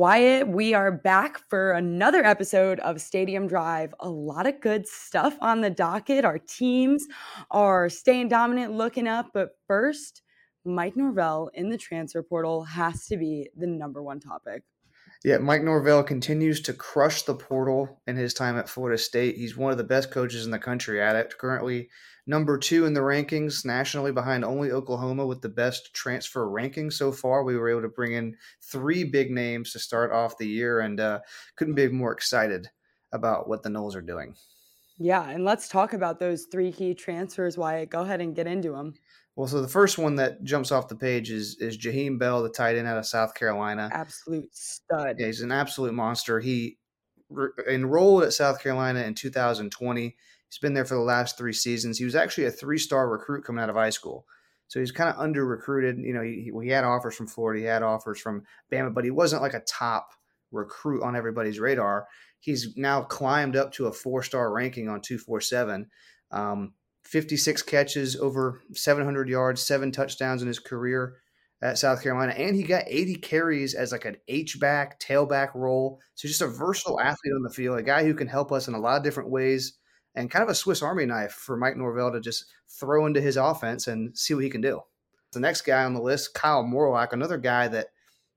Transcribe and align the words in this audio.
Wyatt, 0.00 0.48
we 0.48 0.72
are 0.72 0.90
back 0.90 1.46
for 1.50 1.72
another 1.72 2.24
episode 2.24 2.80
of 2.80 3.02
Stadium 3.02 3.46
Drive. 3.46 3.92
A 4.00 4.08
lot 4.08 4.46
of 4.46 4.58
good 4.62 4.88
stuff 4.88 5.36
on 5.42 5.60
the 5.60 5.68
docket. 5.68 6.24
Our 6.24 6.38
teams 6.38 7.04
are 7.50 7.90
staying 7.90 8.30
dominant, 8.30 8.72
looking 8.72 9.06
up. 9.06 9.26
But 9.34 9.50
first, 9.66 10.22
Mike 10.64 10.96
Norvell 10.96 11.50
in 11.52 11.68
the 11.68 11.76
transfer 11.76 12.22
portal 12.22 12.64
has 12.64 13.04
to 13.08 13.18
be 13.18 13.50
the 13.54 13.66
number 13.66 14.02
one 14.02 14.20
topic. 14.20 14.62
Yeah, 15.22 15.36
Mike 15.36 15.62
Norvell 15.62 16.02
continues 16.02 16.62
to 16.62 16.72
crush 16.72 17.20
the 17.20 17.34
portal 17.34 18.00
in 18.06 18.16
his 18.16 18.32
time 18.32 18.56
at 18.56 18.70
Florida 18.70 18.96
State. 18.96 19.36
He's 19.36 19.54
one 19.54 19.70
of 19.70 19.76
the 19.76 19.84
best 19.84 20.10
coaches 20.10 20.46
in 20.46 20.50
the 20.50 20.58
country 20.58 21.02
at 21.02 21.14
it. 21.14 21.36
Currently, 21.36 21.90
number 22.30 22.56
two 22.56 22.86
in 22.86 22.94
the 22.94 23.00
rankings 23.00 23.64
nationally, 23.64 24.12
behind 24.12 24.44
only 24.44 24.70
Oklahoma 24.70 25.26
with 25.26 25.42
the 25.42 25.48
best 25.48 25.92
transfer 25.92 26.48
ranking 26.48 26.88
so 26.88 27.10
far. 27.10 27.42
We 27.42 27.56
were 27.56 27.68
able 27.68 27.82
to 27.82 27.88
bring 27.88 28.12
in 28.12 28.36
three 28.62 29.02
big 29.02 29.32
names 29.32 29.72
to 29.72 29.80
start 29.80 30.12
off 30.12 30.38
the 30.38 30.46
year, 30.46 30.80
and 30.80 31.00
uh, 31.00 31.20
couldn't 31.56 31.74
be 31.74 31.88
more 31.88 32.12
excited 32.12 32.68
about 33.12 33.48
what 33.48 33.64
the 33.64 33.68
Noles 33.68 33.96
are 33.96 34.00
doing. 34.00 34.36
Yeah, 34.96 35.28
and 35.28 35.44
let's 35.44 35.68
talk 35.68 35.92
about 35.92 36.20
those 36.20 36.46
three 36.52 36.70
key 36.70 36.94
transfers. 36.94 37.58
Wyatt, 37.58 37.90
go 37.90 38.02
ahead 38.02 38.20
and 38.20 38.36
get 38.36 38.46
into 38.46 38.72
them. 38.72 38.94
Well, 39.34 39.48
so 39.48 39.60
the 39.60 39.68
first 39.68 39.98
one 39.98 40.14
that 40.16 40.44
jumps 40.44 40.70
off 40.70 40.88
the 40.88 40.94
page 40.94 41.30
is 41.30 41.56
is 41.58 41.76
Jaheim 41.76 42.18
Bell, 42.18 42.42
the 42.42 42.48
tight 42.48 42.76
end 42.76 42.86
out 42.86 42.98
of 42.98 43.06
South 43.06 43.34
Carolina. 43.34 43.90
Absolute 43.92 44.54
stud. 44.54 45.16
Yeah, 45.18 45.26
he's 45.26 45.40
an 45.40 45.50
absolute 45.50 45.94
monster. 45.94 46.38
He 46.38 46.78
re- 47.28 47.48
enrolled 47.68 48.22
at 48.22 48.32
South 48.34 48.62
Carolina 48.62 49.00
in 49.00 49.14
2020. 49.14 50.16
He's 50.50 50.58
been 50.58 50.74
there 50.74 50.84
for 50.84 50.96
the 50.96 51.00
last 51.00 51.38
three 51.38 51.52
seasons. 51.52 51.96
He 51.96 52.04
was 52.04 52.16
actually 52.16 52.46
a 52.46 52.50
three 52.50 52.78
star 52.78 53.08
recruit 53.08 53.44
coming 53.44 53.62
out 53.62 53.70
of 53.70 53.76
high 53.76 53.90
school. 53.90 54.26
So 54.66 54.80
he's 54.80 54.92
kind 54.92 55.08
of 55.08 55.18
under 55.18 55.46
recruited. 55.46 55.98
You 55.98 56.12
know, 56.12 56.22
he, 56.22 56.50
he 56.62 56.68
had 56.68 56.84
offers 56.84 57.14
from 57.14 57.26
Florida, 57.28 57.60
he 57.60 57.66
had 57.66 57.82
offers 57.82 58.20
from 58.20 58.42
Bama, 58.72 58.92
but 58.92 59.04
he 59.04 59.10
wasn't 59.10 59.42
like 59.42 59.54
a 59.54 59.60
top 59.60 60.10
recruit 60.52 61.02
on 61.02 61.16
everybody's 61.16 61.60
radar. 61.60 62.06
He's 62.40 62.76
now 62.76 63.02
climbed 63.02 63.56
up 63.56 63.72
to 63.74 63.86
a 63.86 63.92
four 63.92 64.22
star 64.22 64.52
ranking 64.52 64.88
on 64.88 65.00
247. 65.00 65.88
Um, 66.32 66.74
56 67.04 67.62
catches, 67.62 68.16
over 68.16 68.62
700 68.72 69.28
yards, 69.28 69.62
seven 69.62 69.90
touchdowns 69.90 70.42
in 70.42 70.48
his 70.48 70.58
career 70.58 71.16
at 71.62 71.78
South 71.78 72.02
Carolina, 72.02 72.32
and 72.32 72.56
he 72.56 72.62
got 72.62 72.84
80 72.86 73.16
carries 73.16 73.74
as 73.74 73.92
like 73.92 74.04
an 74.04 74.16
H 74.28 74.58
back, 74.60 74.98
tailback 75.00 75.54
role. 75.54 76.00
So 76.14 76.28
just 76.28 76.42
a 76.42 76.46
versatile 76.46 77.00
athlete 77.00 77.34
on 77.34 77.42
the 77.42 77.50
field, 77.50 77.78
a 77.78 77.82
guy 77.82 78.04
who 78.04 78.14
can 78.14 78.28
help 78.28 78.52
us 78.52 78.68
in 78.68 78.74
a 78.74 78.78
lot 78.80 78.96
of 78.96 79.02
different 79.02 79.30
ways, 79.30 79.78
and 80.14 80.30
kind 80.30 80.42
of 80.42 80.48
a 80.48 80.54
Swiss 80.54 80.82
Army 80.82 81.06
knife 81.06 81.32
for 81.32 81.56
Mike 81.56 81.76
Norvell 81.76 82.12
to 82.12 82.20
just 82.20 82.46
throw 82.68 83.06
into 83.06 83.20
his 83.20 83.36
offense 83.36 83.86
and 83.86 84.16
see 84.16 84.34
what 84.34 84.44
he 84.44 84.50
can 84.50 84.60
do. 84.60 84.80
The 85.32 85.40
next 85.40 85.62
guy 85.62 85.84
on 85.84 85.94
the 85.94 86.02
list, 86.02 86.34
Kyle 86.34 86.64
Morlock, 86.64 87.12
another 87.12 87.38
guy 87.38 87.68
that 87.68 87.88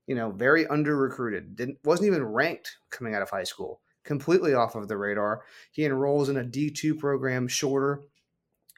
you 0.06 0.14
know 0.14 0.30
very 0.30 0.66
under 0.66 0.96
recruited, 0.96 1.56
didn't 1.56 1.78
wasn't 1.84 2.08
even 2.08 2.24
ranked 2.24 2.76
coming 2.90 3.14
out 3.14 3.22
of 3.22 3.30
high 3.30 3.44
school, 3.44 3.80
completely 4.04 4.54
off 4.54 4.74
of 4.74 4.88
the 4.88 4.96
radar. 4.96 5.42
He 5.72 5.84
enrolls 5.84 6.28
in 6.28 6.36
a 6.36 6.44
D 6.44 6.70
two 6.70 6.94
program, 6.94 7.48
Shorter 7.48 8.02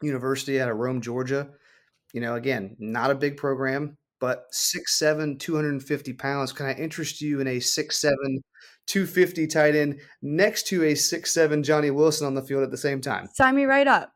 University 0.02 0.60
out 0.60 0.70
of 0.70 0.76
Rome, 0.76 1.00
Georgia. 1.00 1.50
You 2.12 2.20
know, 2.20 2.34
again, 2.34 2.76
not 2.78 3.10
a 3.10 3.14
big 3.14 3.36
program, 3.36 3.98
but 4.20 4.50
6'7, 4.52 5.38
250 5.38 6.12
pounds. 6.14 6.52
Can 6.52 6.66
I 6.66 6.72
interest 6.72 7.20
you 7.20 7.40
in 7.40 7.46
a 7.46 7.56
6'7, 7.56 8.14
250 8.86 9.46
tight 9.46 9.74
end 9.74 10.00
next 10.22 10.66
to 10.68 10.84
a 10.84 10.92
6'7 10.92 11.64
Johnny 11.64 11.90
Wilson 11.90 12.26
on 12.26 12.34
the 12.34 12.42
field 12.42 12.62
at 12.62 12.70
the 12.70 12.76
same 12.76 13.00
time? 13.00 13.28
Sign 13.34 13.54
me 13.54 13.64
right 13.64 13.86
up. 13.86 14.12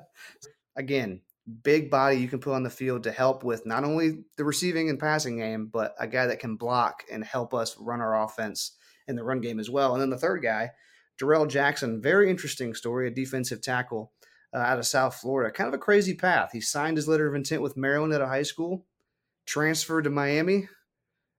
again, 0.76 1.20
big 1.62 1.90
body 1.90 2.16
you 2.16 2.28
can 2.28 2.40
put 2.40 2.54
on 2.54 2.62
the 2.62 2.70
field 2.70 3.04
to 3.04 3.12
help 3.12 3.44
with 3.44 3.66
not 3.66 3.84
only 3.84 4.24
the 4.36 4.44
receiving 4.44 4.88
and 4.88 4.98
passing 4.98 5.38
game, 5.38 5.66
but 5.72 5.94
a 5.98 6.06
guy 6.06 6.26
that 6.26 6.40
can 6.40 6.56
block 6.56 7.04
and 7.10 7.24
help 7.24 7.54
us 7.54 7.76
run 7.78 8.00
our 8.00 8.24
offense 8.24 8.72
in 9.08 9.16
the 9.16 9.24
run 9.24 9.40
game 9.40 9.60
as 9.60 9.70
well. 9.70 9.92
And 9.92 10.02
then 10.02 10.10
the 10.10 10.18
third 10.18 10.42
guy, 10.42 10.70
Darrell 11.18 11.46
Jackson, 11.46 12.02
very 12.02 12.30
interesting 12.30 12.74
story, 12.74 13.08
a 13.08 13.10
defensive 13.10 13.62
tackle 13.62 14.12
uh, 14.52 14.58
out 14.58 14.78
of 14.78 14.86
South 14.86 15.14
Florida. 15.14 15.52
Kind 15.52 15.68
of 15.68 15.74
a 15.74 15.78
crazy 15.78 16.14
path. 16.14 16.50
He 16.52 16.60
signed 16.60 16.96
his 16.96 17.08
letter 17.08 17.28
of 17.28 17.34
intent 17.34 17.62
with 17.62 17.76
Maryland 17.76 18.12
at 18.12 18.20
a 18.20 18.26
high 18.26 18.42
school, 18.42 18.86
transferred 19.46 20.04
to 20.04 20.10
Miami, 20.10 20.68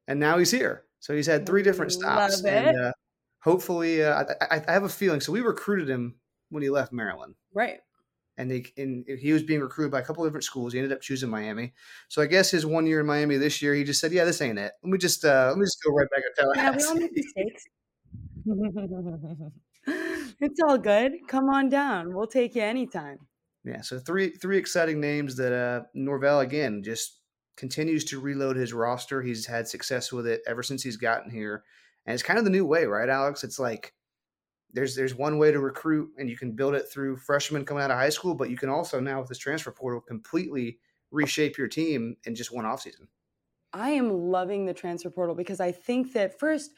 and 0.08 0.20
now 0.20 0.38
he's 0.38 0.52
here. 0.52 0.84
So 1.00 1.16
he's 1.16 1.28
had 1.28 1.46
three 1.46 1.64
different 1.64 1.92
stops. 1.92 2.44
And 2.44 2.78
uh, 2.80 2.92
hopefully, 3.40 4.04
uh, 4.04 4.24
I, 4.50 4.62
I, 4.68 4.72
have 4.72 4.84
a 4.84 4.90
feeling. 4.90 5.22
So 5.22 5.32
we 5.32 5.42
recruited 5.42 5.90
him 5.90 6.16
when 6.50 6.64
he 6.64 6.70
left 6.70 6.92
Maryland. 6.92 7.36
Right. 7.54 7.80
And, 8.38 8.52
they, 8.52 8.66
and 8.78 9.06
he 9.08 9.34
was 9.34 9.42
being 9.44 9.62
recruited 9.62 9.92
by 9.92 10.00
a 10.00 10.04
couple 10.04 10.24
of 10.24 10.30
different 10.30 10.44
schools. 10.44 10.74
He 10.74 10.80
ended 10.80 10.92
up 10.92 11.02
choosing 11.02 11.30
Miami. 11.30 11.74
So 12.08 12.22
I 12.22 12.28
guess 12.28 12.52
his 12.52 12.66
one 12.66 12.86
year 12.86 13.00
in 13.00 13.06
Miami 13.08 13.38
this 13.38 13.62
year, 13.62 13.74
he 13.74 13.84
just 13.84 14.00
said, 14.00 14.12
"Yeah, 14.12 14.26
this 14.26 14.42
ain't 14.42 14.60
it. 14.60 14.74
Let 14.84 14.92
me 14.92 14.98
just 15.00 15.26
uh, 15.26 15.48
let 15.50 15.58
me 15.58 15.66
just 15.66 15.84
go 15.84 15.92
right 15.92 16.08
back 16.12 16.22
to 16.22 16.42
Tallahassee." 16.42 16.86
Yeah, 16.88 16.94
we 16.94 16.94
all 16.94 16.96
make 16.96 17.12
mistakes. 17.16 17.66
it's 20.40 20.60
all 20.62 20.78
good. 20.78 21.14
Come 21.28 21.50
on 21.50 21.70
down. 21.70 22.14
We'll 22.14 22.28
take 22.28 22.56
you 22.56 22.62
anytime. 22.62 23.18
Yeah. 23.64 23.82
So 23.82 23.98
three 23.98 24.30
three 24.30 24.58
exciting 24.58 25.00
names 25.00 25.36
that 25.38 25.52
uh, 25.52 25.86
Norvell 25.96 26.42
again 26.42 26.84
just 26.84 27.20
continues 27.58 28.06
to 28.06 28.22
reload 28.22 28.56
his 28.56 28.72
roster. 28.72 29.22
He's 29.22 29.46
had 29.46 29.68
success 29.68 30.12
with 30.12 30.28
it 30.28 30.42
ever 30.48 30.64
since 30.64 30.84
he's 30.84 30.98
gotten 30.98 31.30
here, 31.30 31.64
and 32.06 32.14
it's 32.14 32.24
kind 32.24 32.40
of 32.40 32.46
the 32.46 32.52
new 32.52 32.66
way, 32.66 32.86
right, 32.86 33.10
Alex? 33.10 33.44
It's 33.44 33.60
like 33.60 33.94
there's 34.74 34.96
there's 34.96 35.16
one 35.16 35.38
way 35.38 35.52
to 35.52 35.60
recruit, 35.60 36.12
and 36.18 36.30
you 36.30 36.38
can 36.38 36.54
build 36.54 36.76
it 36.76 36.86
through 36.90 37.18
freshmen 37.18 37.66
coming 37.66 37.84
out 37.84 37.92
of 37.92 37.98
high 37.98 38.10
school, 38.10 38.36
but 38.36 38.50
you 38.50 38.58
can 38.58 38.70
also 38.70 39.00
now 39.00 39.20
with 39.20 39.30
this 39.30 39.38
transfer 39.38 39.72
portal 39.72 40.00
completely 40.00 40.80
reshape 41.12 41.58
your 41.58 41.68
team 41.68 42.16
in 42.26 42.36
just 42.36 42.54
one 42.54 42.66
offseason. 42.66 43.08
I 43.74 43.92
am 43.92 44.10
loving 44.10 44.66
the 44.66 44.74
transfer 44.74 45.10
portal 45.10 45.36
because 45.36 45.60
I 45.60 45.72
think 45.72 46.14
that 46.14 46.40
first 46.40 46.72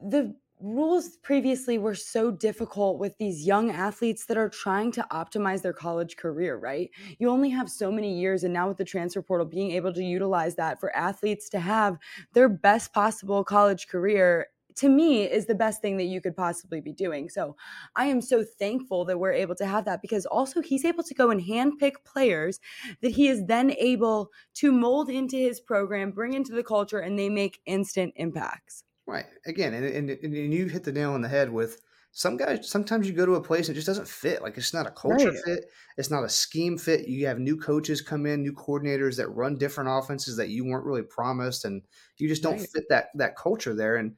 the 0.00 0.34
rules 0.64 1.18
previously 1.18 1.76
were 1.76 1.94
so 1.94 2.30
difficult 2.30 2.98
with 2.98 3.18
these 3.18 3.46
young 3.46 3.70
athletes 3.70 4.24
that 4.24 4.38
are 4.38 4.48
trying 4.48 4.90
to 4.92 5.06
optimize 5.12 5.60
their 5.60 5.74
college 5.74 6.16
career, 6.16 6.56
right? 6.56 6.90
You 7.18 7.28
only 7.28 7.50
have 7.50 7.70
so 7.70 7.92
many 7.92 8.18
years. 8.18 8.44
And 8.44 8.54
now 8.54 8.68
with 8.68 8.78
the 8.78 8.84
transfer 8.84 9.20
portal, 9.20 9.46
being 9.46 9.72
able 9.72 9.92
to 9.92 10.02
utilize 10.02 10.54
that 10.56 10.80
for 10.80 10.94
athletes 10.96 11.50
to 11.50 11.60
have 11.60 11.98
their 12.32 12.48
best 12.48 12.94
possible 12.94 13.44
college 13.44 13.88
career 13.88 14.46
to 14.76 14.88
me 14.88 15.22
is 15.22 15.46
the 15.46 15.54
best 15.54 15.82
thing 15.82 15.98
that 15.98 16.04
you 16.04 16.20
could 16.20 16.34
possibly 16.34 16.80
be 16.80 16.92
doing. 16.92 17.28
So 17.28 17.56
I 17.94 18.06
am 18.06 18.22
so 18.22 18.42
thankful 18.42 19.04
that 19.04 19.18
we're 19.18 19.32
able 19.32 19.54
to 19.56 19.66
have 19.66 19.84
that 19.84 20.02
because 20.02 20.24
also 20.26 20.62
he's 20.62 20.84
able 20.84 21.04
to 21.04 21.14
go 21.14 21.30
and 21.30 21.40
handpick 21.40 22.04
players 22.04 22.58
that 23.02 23.10
he 23.12 23.28
is 23.28 23.44
then 23.46 23.72
able 23.72 24.30
to 24.54 24.72
mold 24.72 25.10
into 25.10 25.36
his 25.36 25.60
program, 25.60 26.10
bring 26.10 26.32
into 26.32 26.52
the 26.52 26.64
culture, 26.64 26.98
and 26.98 27.18
they 27.18 27.28
make 27.28 27.60
instant 27.66 28.14
impacts. 28.16 28.82
Right. 29.06 29.26
Again, 29.46 29.74
and, 29.74 29.84
and, 29.84 30.10
and 30.10 30.54
you 30.54 30.66
hit 30.66 30.84
the 30.84 30.92
nail 30.92 31.12
on 31.12 31.20
the 31.20 31.28
head 31.28 31.52
with 31.52 31.80
some 32.12 32.36
guys. 32.36 32.68
Sometimes 32.68 33.06
you 33.06 33.12
go 33.12 33.26
to 33.26 33.34
a 33.34 33.42
place 33.42 33.68
and 33.68 33.76
it 33.76 33.78
just 33.78 33.88
doesn't 33.88 34.08
fit. 34.08 34.40
Like 34.40 34.56
it's 34.56 34.72
not 34.72 34.86
a 34.86 34.90
culture 34.90 35.30
right. 35.30 35.44
fit. 35.44 35.64
It's 35.98 36.10
not 36.10 36.24
a 36.24 36.28
scheme 36.28 36.78
fit. 36.78 37.08
You 37.08 37.26
have 37.26 37.38
new 37.38 37.56
coaches 37.56 38.00
come 38.00 38.24
in, 38.24 38.42
new 38.42 38.52
coordinators 38.52 39.16
that 39.16 39.28
run 39.28 39.58
different 39.58 39.90
offenses 39.92 40.36
that 40.36 40.48
you 40.48 40.64
weren't 40.64 40.86
really 40.86 41.02
promised, 41.02 41.64
and 41.64 41.82
you 42.16 42.28
just 42.28 42.42
don't 42.42 42.58
right. 42.58 42.68
fit 42.72 42.84
that 42.88 43.08
that 43.16 43.36
culture 43.36 43.74
there. 43.74 43.96
And 43.96 44.14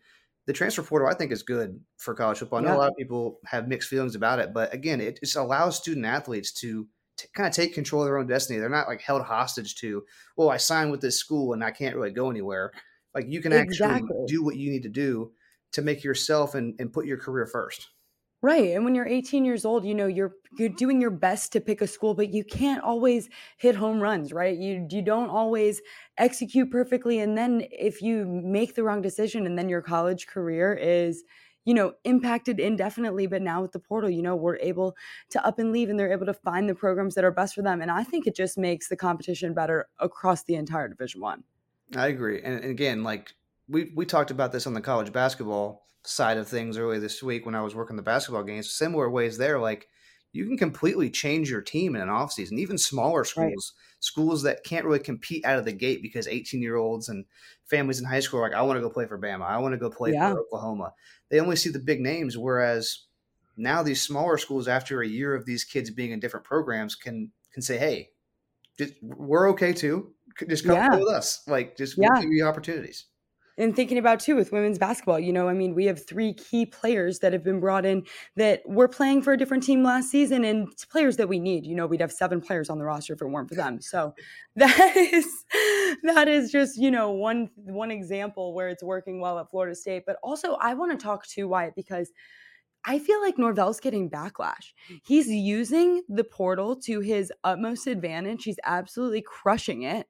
the 0.47 0.53
transfer 0.53 0.83
portal, 0.83 1.09
I 1.09 1.15
think, 1.15 1.33
is 1.33 1.43
good 1.43 1.81
for 1.97 2.15
college 2.15 2.39
football. 2.39 2.61
I 2.61 2.63
know 2.63 2.69
yeah. 2.69 2.77
a 2.77 2.79
lot 2.79 2.91
of 2.91 2.97
people 2.97 3.41
have 3.47 3.67
mixed 3.67 3.89
feelings 3.89 4.15
about 4.15 4.39
it, 4.39 4.53
but 4.53 4.73
again, 4.73 5.01
it 5.01 5.19
just 5.19 5.37
allows 5.37 5.77
student 5.77 6.07
athletes 6.07 6.53
to 6.61 6.87
to 7.17 7.29
kind 7.35 7.49
of 7.49 7.55
take 7.55 7.75
control 7.75 8.03
of 8.03 8.09
their 8.09 8.19
own 8.19 8.27
destiny. 8.27 8.59
They're 8.59 8.69
not 8.69 8.89
like 8.89 9.01
held 9.01 9.23
hostage 9.23 9.75
to, 9.77 10.05
well, 10.37 10.51
I 10.51 10.59
signed 10.59 10.91
with 10.91 11.01
this 11.01 11.19
school 11.19 11.55
and 11.55 11.65
I 11.65 11.71
can't 11.71 11.97
really 11.97 12.11
go 12.11 12.31
anywhere. 12.31 12.73
Like 13.17 13.27
you 13.29 13.41
can 13.41 13.55
exactly. 13.55 13.97
actually 13.97 14.27
do 14.27 14.45
what 14.45 14.57
you 14.57 14.71
need 14.71 14.83
to 14.83 14.91
do 14.91 15.33
to 15.73 15.81
make 15.81 16.05
yourself 16.05 16.55
and, 16.55 16.75
and 16.79 16.93
put 16.93 17.07
your 17.07 17.17
career 17.17 17.47
first. 17.47 17.89
Right. 18.43 18.75
And 18.75 18.85
when 18.85 18.95
you're 18.95 19.09
18 19.09 19.47
years 19.47 19.65
old, 19.65 19.87
you 19.87 19.95
know, 19.95 20.07
you're 20.07 20.35
you're 20.59 20.69
doing 20.69 21.01
your 21.01 21.11
best 21.11 21.51
to 21.53 21.61
pick 21.61 21.81
a 21.81 21.87
school, 21.87 22.15
but 22.15 22.35
you 22.35 22.45
can't 22.45 22.85
always 22.85 23.31
hit 23.57 23.75
home 23.75 24.01
runs, 24.01 24.35
right? 24.35 24.57
You 24.57 24.87
you 24.91 25.01
don't 25.01 25.31
always 25.31 25.81
execute 26.19 26.71
perfectly 26.71 27.19
and 27.19 27.37
then 27.37 27.67
if 27.71 28.03
you 28.03 28.27
make 28.27 28.75
the 28.75 28.85
wrong 28.85 29.01
decision 29.01 29.47
and 29.47 29.59
then 29.59 29.69
your 29.71 29.83
college 29.83 30.27
career 30.27 30.75
is 30.75 31.25
you 31.67 31.75
know 31.75 31.93
impacted 32.05 32.59
indefinitely 32.59 33.27
but 33.27 33.43
now 33.43 33.61
with 33.61 33.73
the 33.73 33.79
portal 33.79 34.09
you 34.09 34.23
know 34.23 34.35
we're 34.35 34.57
able 34.57 34.97
to 35.29 35.45
up 35.47 35.59
and 35.59 35.73
leave 35.73 35.91
and 35.91 36.01
they're 36.01 36.13
able 36.13 36.25
to 36.25 36.33
find 36.33 36.69
the 36.69 36.75
programs 36.75 37.15
that 37.15 37.25
are 37.25 37.31
best 37.31 37.55
for 37.55 37.61
them 37.61 37.83
and 37.83 37.91
i 37.91 38.03
think 38.03 38.27
it 38.27 38.35
just 38.35 38.57
makes 38.57 38.89
the 38.89 38.97
competition 38.97 39.53
better 39.53 39.87
across 39.99 40.45
the 40.45 40.55
entire 40.55 40.89
division 40.89 41.21
one 41.21 41.45
I 41.95 42.09
agree. 42.09 42.43
And, 42.43 42.61
and 42.61 42.71
again, 42.71 43.03
like 43.03 43.33
we 43.69 43.93
we 43.95 44.07
talked 44.07 44.31
about 44.31 44.53
this 44.53 44.67
on 44.67 44.75
the 44.75 44.81
college 44.81 45.13
basketball 45.13 45.87
side 46.05 46.37
of 46.37 46.49
things 46.49 46.79
earlier 46.79 47.01
this 47.01 47.23
week 47.23 47.45
when 47.47 47.55
I 47.55 47.63
was 47.63 47.75
working 47.75 47.97
the 47.97 48.03
basketball 48.03 48.43
games. 48.43 48.73
Similar 48.73 49.11
ways 49.11 49.39
there, 49.39 49.59
like 49.59 49.89
you 50.33 50.47
can 50.47 50.59
completely 50.59 51.11
change 51.11 51.51
your 51.51 51.63
team 51.63 51.95
in 51.95 52.03
an 52.03 52.09
offseason, 52.09 52.59
even 52.59 52.79
smaller 52.79 53.25
schools, 53.25 53.73
right. 53.77 54.05
schools 54.05 54.43
that 54.43 54.65
can't 54.65 54.85
really 54.85 54.99
compete 54.99 55.45
out 55.45 55.59
of 55.59 55.65
the 55.65 55.73
gate 55.73 56.03
because 56.03 56.27
18 56.27 56.61
year 56.61 56.77
olds 56.77 57.09
and 57.09 57.25
families 57.65 58.01
in 58.01 58.07
high 58.07 58.21
school 58.21 58.41
are 58.41 58.43
like, 58.43 58.55
I 58.55 58.63
want 58.63 58.77
to 58.77 58.83
go 58.83 58.91
play 58.91 59.07
for 59.07 59.19
Bama. 59.19 59.47
I 59.47 59.59
want 59.59 59.73
to 59.73 59.79
go 59.79 59.91
play 59.91 60.13
yeah. 60.13 60.33
for 60.33 60.41
Oklahoma. 60.41 60.93
They 61.31 61.41
only 61.41 61.57
see 61.57 61.71
the 61.71 61.79
big 61.79 62.01
names. 62.01 62.37
Whereas 62.37 63.07
now 63.57 63.83
these 63.83 64.03
smaller 64.03 64.39
schools, 64.39 64.69
after 64.69 65.01
a 65.01 65.09
year 65.09 65.35
of 65.35 65.47
these 65.47 65.65
kids 65.65 65.91
being 65.91 66.13
in 66.13 66.21
different 66.21 66.45
programs, 66.47 66.95
can 66.95 67.33
can 67.53 67.63
say, 67.63 67.79
hey, 67.79 68.11
we're 69.01 69.49
okay 69.51 69.73
too 69.73 70.13
just 70.49 70.65
come 70.65 70.77
yeah. 70.77 70.97
with 70.97 71.09
us. 71.09 71.43
Like 71.47 71.77
just 71.77 71.97
yeah. 71.99 72.21
give 72.21 72.31
you 72.31 72.47
opportunities. 72.47 73.07
and 73.59 73.75
thinking 73.75 73.97
about 73.97 74.21
too 74.21 74.37
with 74.37 74.53
women's 74.53 74.79
basketball, 74.79 75.19
you 75.19 75.33
know, 75.33 75.49
I 75.49 75.55
mean, 75.55 75.75
we 75.75 75.87
have 75.87 76.07
three 76.07 76.35
key 76.35 76.67
players 76.67 77.21
that 77.21 77.33
have 77.33 77.43
been 77.43 77.61
brought 77.61 77.87
in 77.87 78.05
that 78.37 78.63
were 78.67 78.89
playing 78.89 79.23
for 79.23 79.33
a 79.33 79.37
different 79.39 79.63
team 79.63 79.83
last 79.83 80.11
season 80.11 80.45
and 80.45 80.69
players 80.91 81.17
that 81.17 81.29
we 81.29 81.39
need. 81.39 81.65
You 81.65 81.75
know, 81.75 81.87
we'd 81.87 82.01
have 82.01 82.13
seven 82.13 82.41
players 82.41 82.69
on 82.69 82.79
the 82.79 82.85
roster 82.85 83.15
if 83.15 83.23
it 83.23 83.27
weren't 83.27 83.49
for 83.49 83.55
them. 83.55 83.81
So 83.81 84.15
that 84.57 84.97
is 84.97 85.27
that 86.03 86.29
is 86.29 86.51
just, 86.51 86.77
you 86.77 86.91
know, 86.91 87.11
one 87.13 87.49
one 87.55 87.91
example 87.91 88.55
where 88.55 88.69
it's 88.69 88.83
working 88.83 89.21
well 89.21 89.39
at 89.39 89.51
Florida 89.51 89.75
State. 89.75 90.05
But 90.07 90.17
also 90.23 90.55
I 90.55 90.75
want 90.75 90.93
to 90.93 91.03
talk 91.03 91.27
to 91.29 91.49
Wyatt 91.49 91.75
because 91.75 92.13
I 92.87 92.99
feel 93.01 93.21
like 93.21 93.37
Norvell's 93.37 93.81
getting 93.81 94.09
backlash. 94.09 94.73
He's 95.05 95.29
using 95.29 96.03
the 96.09 96.25
portal 96.25 96.77
to 96.83 97.01
his 97.01 97.33
utmost 97.43 97.87
advantage. 97.87 98.45
He's 98.45 98.61
absolutely 98.65 99.23
crushing 99.23 99.83
it. 99.83 100.07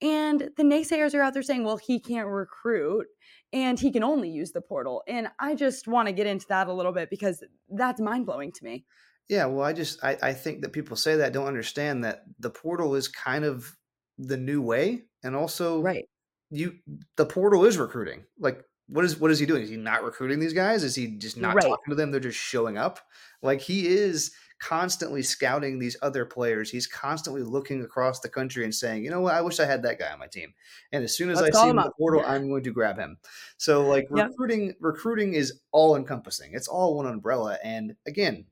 And 0.00 0.50
the 0.56 0.62
naysayers 0.62 1.14
are 1.14 1.22
out 1.22 1.34
there 1.34 1.42
saying, 1.42 1.64
well, 1.64 1.76
he 1.78 2.00
can't 2.00 2.28
recruit 2.28 3.06
and 3.52 3.78
he 3.78 3.90
can 3.90 4.02
only 4.02 4.30
use 4.30 4.52
the 4.52 4.60
portal. 4.60 5.02
And 5.06 5.28
I 5.38 5.54
just 5.54 5.86
want 5.88 6.08
to 6.08 6.12
get 6.12 6.26
into 6.26 6.46
that 6.48 6.68
a 6.68 6.72
little 6.72 6.92
bit 6.92 7.10
because 7.10 7.42
that's 7.68 8.00
mind 8.00 8.26
blowing 8.26 8.52
to 8.52 8.64
me. 8.64 8.84
Yeah, 9.28 9.46
well, 9.46 9.64
I 9.64 9.72
just 9.72 10.02
I, 10.04 10.18
I 10.22 10.32
think 10.32 10.62
that 10.62 10.72
people 10.72 10.96
say 10.96 11.16
that 11.16 11.32
don't 11.32 11.46
understand 11.46 12.04
that 12.04 12.24
the 12.38 12.50
portal 12.50 12.94
is 12.94 13.08
kind 13.08 13.44
of 13.44 13.76
the 14.18 14.36
new 14.36 14.60
way, 14.60 15.04
and 15.22 15.34
also 15.34 15.80
right. 15.80 16.04
You 16.50 16.74
the 17.16 17.24
portal 17.24 17.64
is 17.64 17.78
recruiting. 17.78 18.24
Like 18.38 18.62
what 18.92 19.04
is 19.04 19.18
what 19.18 19.30
is 19.30 19.38
he 19.38 19.46
doing? 19.46 19.62
Is 19.62 19.70
he 19.70 19.76
not 19.76 20.04
recruiting 20.04 20.38
these 20.38 20.52
guys? 20.52 20.84
Is 20.84 20.94
he 20.94 21.08
just 21.08 21.36
not 21.36 21.54
right. 21.54 21.64
talking 21.64 21.90
to 21.90 21.94
them? 21.94 22.10
They're 22.10 22.20
just 22.20 22.38
showing 22.38 22.76
up. 22.76 23.00
Like 23.40 23.60
he 23.60 23.88
is 23.88 24.32
constantly 24.60 25.22
scouting 25.22 25.78
these 25.78 25.96
other 26.02 26.24
players. 26.24 26.70
He's 26.70 26.86
constantly 26.86 27.42
looking 27.42 27.82
across 27.82 28.20
the 28.20 28.28
country 28.28 28.64
and 28.64 28.74
saying, 28.74 29.02
you 29.02 29.10
know 29.10 29.20
what, 29.20 29.34
I 29.34 29.40
wish 29.40 29.58
I 29.58 29.64
had 29.64 29.82
that 29.82 29.98
guy 29.98 30.12
on 30.12 30.20
my 30.20 30.28
team. 30.28 30.54
And 30.92 31.02
as 31.02 31.16
soon 31.16 31.30
as 31.30 31.40
Let's 31.40 31.56
I 31.56 31.62
see 31.62 31.70
him 31.70 31.78
in 31.78 31.84
the 31.84 31.92
portal, 31.98 32.20
yeah. 32.20 32.32
I'm 32.32 32.48
going 32.48 32.62
to 32.64 32.70
grab 32.70 32.96
him. 32.98 33.18
So 33.56 33.84
like 33.86 34.06
recruiting, 34.10 34.66
yep. 34.66 34.76
recruiting 34.78 35.34
is 35.34 35.60
all 35.72 35.96
encompassing. 35.96 36.50
It's 36.52 36.68
all 36.68 36.96
one 36.96 37.06
umbrella. 37.06 37.58
And 37.64 37.96
again, 38.06 38.44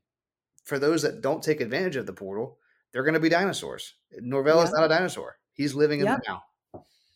for 0.65 0.79
those 0.79 1.03
that 1.03 1.21
don't 1.21 1.41
take 1.41 1.61
advantage 1.61 1.95
of 1.95 2.07
the 2.07 2.13
portal, 2.13 2.57
they're 2.91 3.03
going 3.03 3.13
to 3.13 3.19
be 3.21 3.29
dinosaurs. 3.29 3.93
Norvell 4.19 4.57
yep. 4.57 4.67
is 4.67 4.73
not 4.73 4.83
a 4.83 4.89
dinosaur. 4.89 5.37
He's 5.53 5.75
living 5.75 6.01
in 6.01 6.07
the 6.07 6.21
now. 6.27 6.43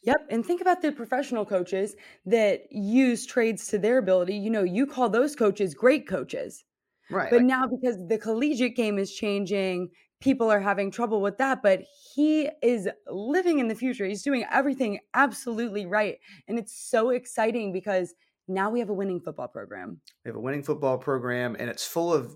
Yep. 0.05 0.27
And 0.29 0.45
think 0.45 0.61
about 0.61 0.81
the 0.81 0.91
professional 0.91 1.45
coaches 1.45 1.95
that 2.25 2.71
use 2.71 3.25
trades 3.25 3.67
to 3.67 3.77
their 3.77 3.97
ability. 3.97 4.35
You 4.35 4.51
know, 4.51 4.63
you 4.63 4.85
call 4.85 5.09
those 5.09 5.35
coaches 5.35 5.73
great 5.73 6.07
coaches. 6.07 6.63
Right. 7.09 7.29
But 7.29 7.43
now 7.43 7.67
because 7.67 7.97
the 8.07 8.17
collegiate 8.17 8.75
game 8.75 8.97
is 8.97 9.13
changing, 9.13 9.89
people 10.21 10.51
are 10.51 10.59
having 10.59 10.91
trouble 10.91 11.21
with 11.21 11.37
that. 11.39 11.61
But 11.63 11.83
he 12.13 12.49
is 12.61 12.87
living 13.07 13.59
in 13.59 13.67
the 13.67 13.75
future. 13.75 14.05
He's 14.05 14.23
doing 14.23 14.45
everything 14.51 14.99
absolutely 15.13 15.85
right. 15.85 16.17
And 16.47 16.59
it's 16.59 16.75
so 16.89 17.09
exciting 17.09 17.73
because 17.73 18.13
now 18.47 18.69
we 18.69 18.79
have 18.79 18.89
a 18.89 18.93
winning 18.93 19.19
football 19.19 19.47
program. 19.47 19.99
We 20.23 20.29
have 20.29 20.35
a 20.35 20.41
winning 20.41 20.63
football 20.63 20.97
program 20.97 21.55
and 21.59 21.69
it's 21.69 21.85
full 21.85 22.13
of 22.13 22.35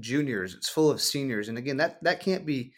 juniors, 0.00 0.54
it's 0.54 0.68
full 0.68 0.90
of 0.90 1.00
seniors. 1.00 1.48
And 1.48 1.56
again, 1.56 1.78
that 1.78 2.02
that 2.04 2.20
can't 2.20 2.44
be 2.44 2.72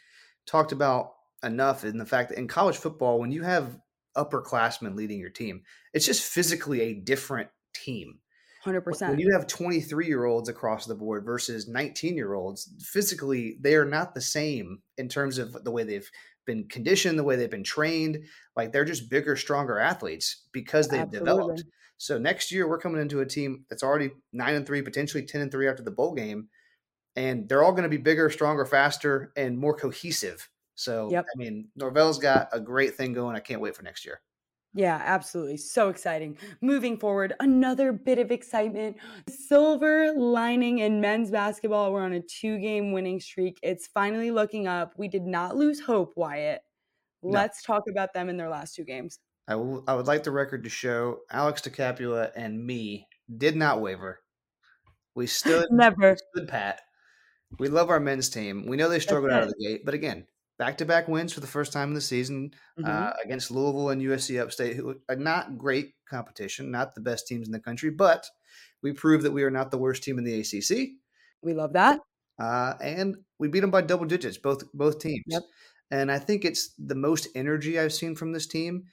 talked 0.46 0.72
about 0.72 1.12
enough 1.42 1.84
in 1.84 1.98
the 1.98 2.06
fact 2.06 2.30
that 2.30 2.38
in 2.38 2.48
college 2.48 2.76
football, 2.76 3.18
when 3.18 3.32
you 3.32 3.42
have 3.42 3.78
upperclassmen 4.18 4.96
leading 4.96 5.20
your 5.20 5.30
team. 5.30 5.62
It's 5.94 6.06
just 6.06 6.22
physically 6.22 6.80
a 6.82 6.94
different 6.94 7.48
team. 7.74 8.18
100%. 8.64 9.08
When 9.08 9.18
you 9.18 9.32
have 9.32 9.46
23 9.46 10.06
year 10.06 10.24
olds 10.24 10.48
across 10.48 10.86
the 10.86 10.94
board 10.94 11.24
versus 11.24 11.68
19 11.68 12.16
year 12.16 12.34
olds, 12.34 12.70
physically, 12.80 13.56
they 13.60 13.74
are 13.74 13.84
not 13.84 14.14
the 14.14 14.20
same 14.20 14.80
in 14.96 15.08
terms 15.08 15.38
of 15.38 15.64
the 15.64 15.70
way 15.70 15.84
they've 15.84 16.10
been 16.44 16.68
conditioned, 16.68 17.18
the 17.18 17.24
way 17.24 17.36
they've 17.36 17.50
been 17.50 17.62
trained. 17.62 18.24
Like 18.56 18.72
they're 18.72 18.84
just 18.84 19.10
bigger, 19.10 19.36
stronger 19.36 19.78
athletes 19.78 20.44
because 20.52 20.88
they've 20.88 21.00
Absolutely. 21.00 21.18
developed. 21.18 21.64
So 21.98 22.18
next 22.18 22.52
year, 22.52 22.68
we're 22.68 22.78
coming 22.78 23.00
into 23.00 23.20
a 23.20 23.26
team 23.26 23.64
that's 23.68 23.82
already 23.82 24.10
nine 24.32 24.54
and 24.54 24.66
three, 24.66 24.82
potentially 24.82 25.24
10 25.24 25.40
and 25.40 25.52
three 25.52 25.68
after 25.68 25.82
the 25.82 25.90
bowl 25.90 26.14
game. 26.14 26.48
And 27.16 27.48
they're 27.48 27.64
all 27.64 27.72
going 27.72 27.82
to 27.84 27.88
be 27.88 27.96
bigger, 27.96 28.30
stronger, 28.30 28.64
faster, 28.64 29.32
and 29.36 29.58
more 29.58 29.74
cohesive 29.74 30.48
so, 30.78 31.10
yep. 31.10 31.26
I 31.34 31.36
mean, 31.36 31.66
Norvell's 31.74 32.18
got 32.18 32.50
a 32.52 32.60
great 32.60 32.94
thing 32.94 33.12
going. 33.12 33.34
I 33.34 33.40
can't 33.40 33.60
wait 33.60 33.74
for 33.74 33.82
next 33.82 34.06
year. 34.06 34.20
Yeah, 34.74 35.02
absolutely. 35.04 35.56
So 35.56 35.88
exciting. 35.88 36.38
Moving 36.60 36.96
forward, 36.96 37.34
another 37.40 37.90
bit 37.92 38.20
of 38.20 38.30
excitement. 38.30 38.96
Silver 39.28 40.12
lining 40.16 40.78
in 40.78 41.00
men's 41.00 41.32
basketball. 41.32 41.92
We're 41.92 42.04
on 42.04 42.12
a 42.12 42.20
two 42.20 42.58
game 42.58 42.92
winning 42.92 43.18
streak. 43.18 43.58
It's 43.60 43.88
finally 43.88 44.30
looking 44.30 44.68
up. 44.68 44.92
We 44.96 45.08
did 45.08 45.24
not 45.24 45.56
lose 45.56 45.80
hope, 45.80 46.12
Wyatt. 46.14 46.60
Let's 47.24 47.68
no. 47.68 47.74
talk 47.74 47.84
about 47.90 48.14
them 48.14 48.28
in 48.28 48.36
their 48.36 48.48
last 48.48 48.76
two 48.76 48.84
games. 48.84 49.18
I, 49.48 49.54
w- 49.54 49.82
I 49.88 49.96
would 49.96 50.06
like 50.06 50.22
the 50.22 50.30
record 50.30 50.62
to 50.62 50.70
show 50.70 51.22
Alex 51.28 51.60
DeCapula 51.62 52.30
and 52.36 52.64
me 52.64 53.08
did 53.36 53.56
not 53.56 53.80
waver. 53.80 54.20
We 55.16 55.26
stood 55.26 55.66
never 55.72 56.16
stood 56.30 56.46
pat. 56.46 56.82
We 57.58 57.66
love 57.66 57.90
our 57.90 57.98
men's 57.98 58.28
team. 58.28 58.64
We 58.68 58.76
know 58.76 58.88
they 58.88 59.00
struggled 59.00 59.32
out 59.32 59.42
of 59.42 59.48
the 59.48 59.66
gate, 59.66 59.84
but 59.84 59.94
again, 59.94 60.26
back-to-back 60.58 61.08
wins 61.08 61.32
for 61.32 61.40
the 61.40 61.46
first 61.46 61.72
time 61.72 61.88
in 61.88 61.94
the 61.94 62.00
season 62.00 62.50
mm-hmm. 62.78 62.90
uh, 62.90 63.12
against 63.24 63.50
Louisville 63.50 63.90
and 63.90 64.02
USC 64.02 64.40
Upstate, 64.40 64.76
who 64.76 64.96
are 65.08 65.16
not 65.16 65.56
great 65.56 65.94
competition, 66.08 66.70
not 66.70 66.94
the 66.94 67.00
best 67.00 67.26
teams 67.26 67.46
in 67.46 67.52
the 67.52 67.60
country, 67.60 67.90
but 67.90 68.26
we 68.82 68.92
proved 68.92 69.24
that 69.24 69.32
we 69.32 69.44
are 69.44 69.50
not 69.50 69.70
the 69.70 69.78
worst 69.78 70.02
team 70.02 70.18
in 70.18 70.24
the 70.24 70.40
ACC. 70.40 70.90
We 71.42 71.54
love 71.54 71.72
that, 71.74 72.00
uh, 72.40 72.74
and 72.80 73.16
we 73.38 73.48
beat 73.48 73.60
them 73.60 73.70
by 73.70 73.82
double 73.82 74.06
digits, 74.06 74.38
both 74.38 74.70
both 74.72 74.98
teams. 74.98 75.24
Yep. 75.26 75.42
And 75.90 76.12
I 76.12 76.18
think 76.18 76.44
it's 76.44 76.74
the 76.78 76.94
most 76.94 77.28
energy 77.34 77.78
I've 77.78 77.94
seen 77.94 78.14
from 78.14 78.32
this 78.32 78.46
team. 78.46 78.84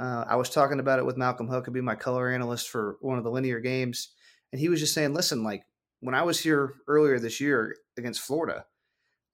Uh, 0.00 0.24
I 0.26 0.36
was 0.36 0.48
talking 0.48 0.80
about 0.80 1.00
it 1.00 1.04
with 1.04 1.16
Malcolm 1.16 1.48
Huckaby, 1.48 1.82
my 1.82 1.96
color 1.96 2.30
analyst 2.30 2.68
for 2.68 2.96
one 3.00 3.18
of 3.18 3.24
the 3.24 3.30
linear 3.30 3.60
games, 3.60 4.12
and 4.52 4.60
he 4.60 4.68
was 4.68 4.78
just 4.80 4.94
saying, 4.94 5.14
"Listen, 5.14 5.42
like 5.42 5.64
when 6.00 6.14
I 6.14 6.22
was 6.22 6.38
here 6.38 6.74
earlier 6.86 7.18
this 7.18 7.40
year 7.40 7.74
against 7.96 8.20
Florida, 8.20 8.66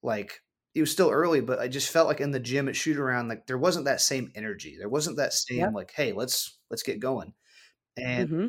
like 0.01 0.41
it 0.75 0.81
was 0.81 0.91
still 0.91 1.09
early, 1.09 1.39
but 1.39 1.59
I 1.59 1.69
just 1.69 1.89
felt 1.89 2.07
like 2.07 2.19
in 2.19 2.31
the 2.31 2.39
gym 2.39 2.67
at 2.67 2.75
shoot 2.75 2.97
around, 2.97 3.29
like 3.29 3.47
there 3.47 3.57
wasn't 3.57 3.85
that 3.85 4.01
same 4.01 4.31
energy. 4.35 4.75
There 4.77 4.89
wasn't 4.89 5.17
that 5.17 5.33
same 5.33 5.59
yep. 5.59 5.73
like, 5.73 5.91
hey, 5.95 6.11
let's 6.11 6.59
let's 6.69 6.83
get 6.83 6.99
going. 6.99 7.33
And 7.97 8.29
mm-hmm. 8.29 8.47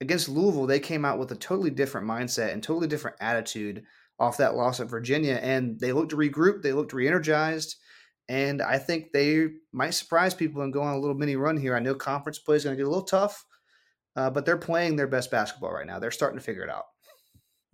against 0.00 0.28
Louisville, 0.28 0.66
they 0.66 0.80
came 0.80 1.04
out 1.04 1.20
with 1.20 1.30
a 1.30 1.36
totally 1.36 1.70
different 1.70 2.08
mindset 2.08 2.52
and 2.52 2.60
totally 2.60 2.88
different 2.88 3.16
attitude 3.20 3.84
off 4.18 4.38
that 4.38 4.56
loss 4.56 4.80
at 4.80 4.90
Virginia. 4.90 5.34
And 5.34 5.78
they 5.78 5.92
looked 5.92 6.12
regrouped, 6.12 6.62
they 6.62 6.72
looked 6.72 6.92
re-energized. 6.92 7.76
And 8.28 8.60
I 8.60 8.78
think 8.78 9.12
they 9.12 9.46
might 9.72 9.94
surprise 9.94 10.34
people 10.34 10.62
and 10.62 10.72
go 10.72 10.82
on 10.82 10.94
a 10.94 10.98
little 10.98 11.16
mini 11.16 11.36
run 11.36 11.56
here. 11.56 11.76
I 11.76 11.80
know 11.80 11.94
conference 11.94 12.40
play 12.40 12.56
is 12.56 12.64
going 12.64 12.76
to 12.76 12.82
get 12.82 12.86
a 12.86 12.90
little 12.90 13.04
tough, 13.04 13.42
uh, 14.16 14.30
but 14.30 14.44
they're 14.44 14.58
playing 14.58 14.96
their 14.96 15.06
best 15.06 15.30
basketball 15.30 15.72
right 15.72 15.86
now. 15.86 15.98
They're 16.00 16.10
starting 16.10 16.38
to 16.38 16.44
figure 16.44 16.64
it 16.64 16.68
out. 16.68 16.84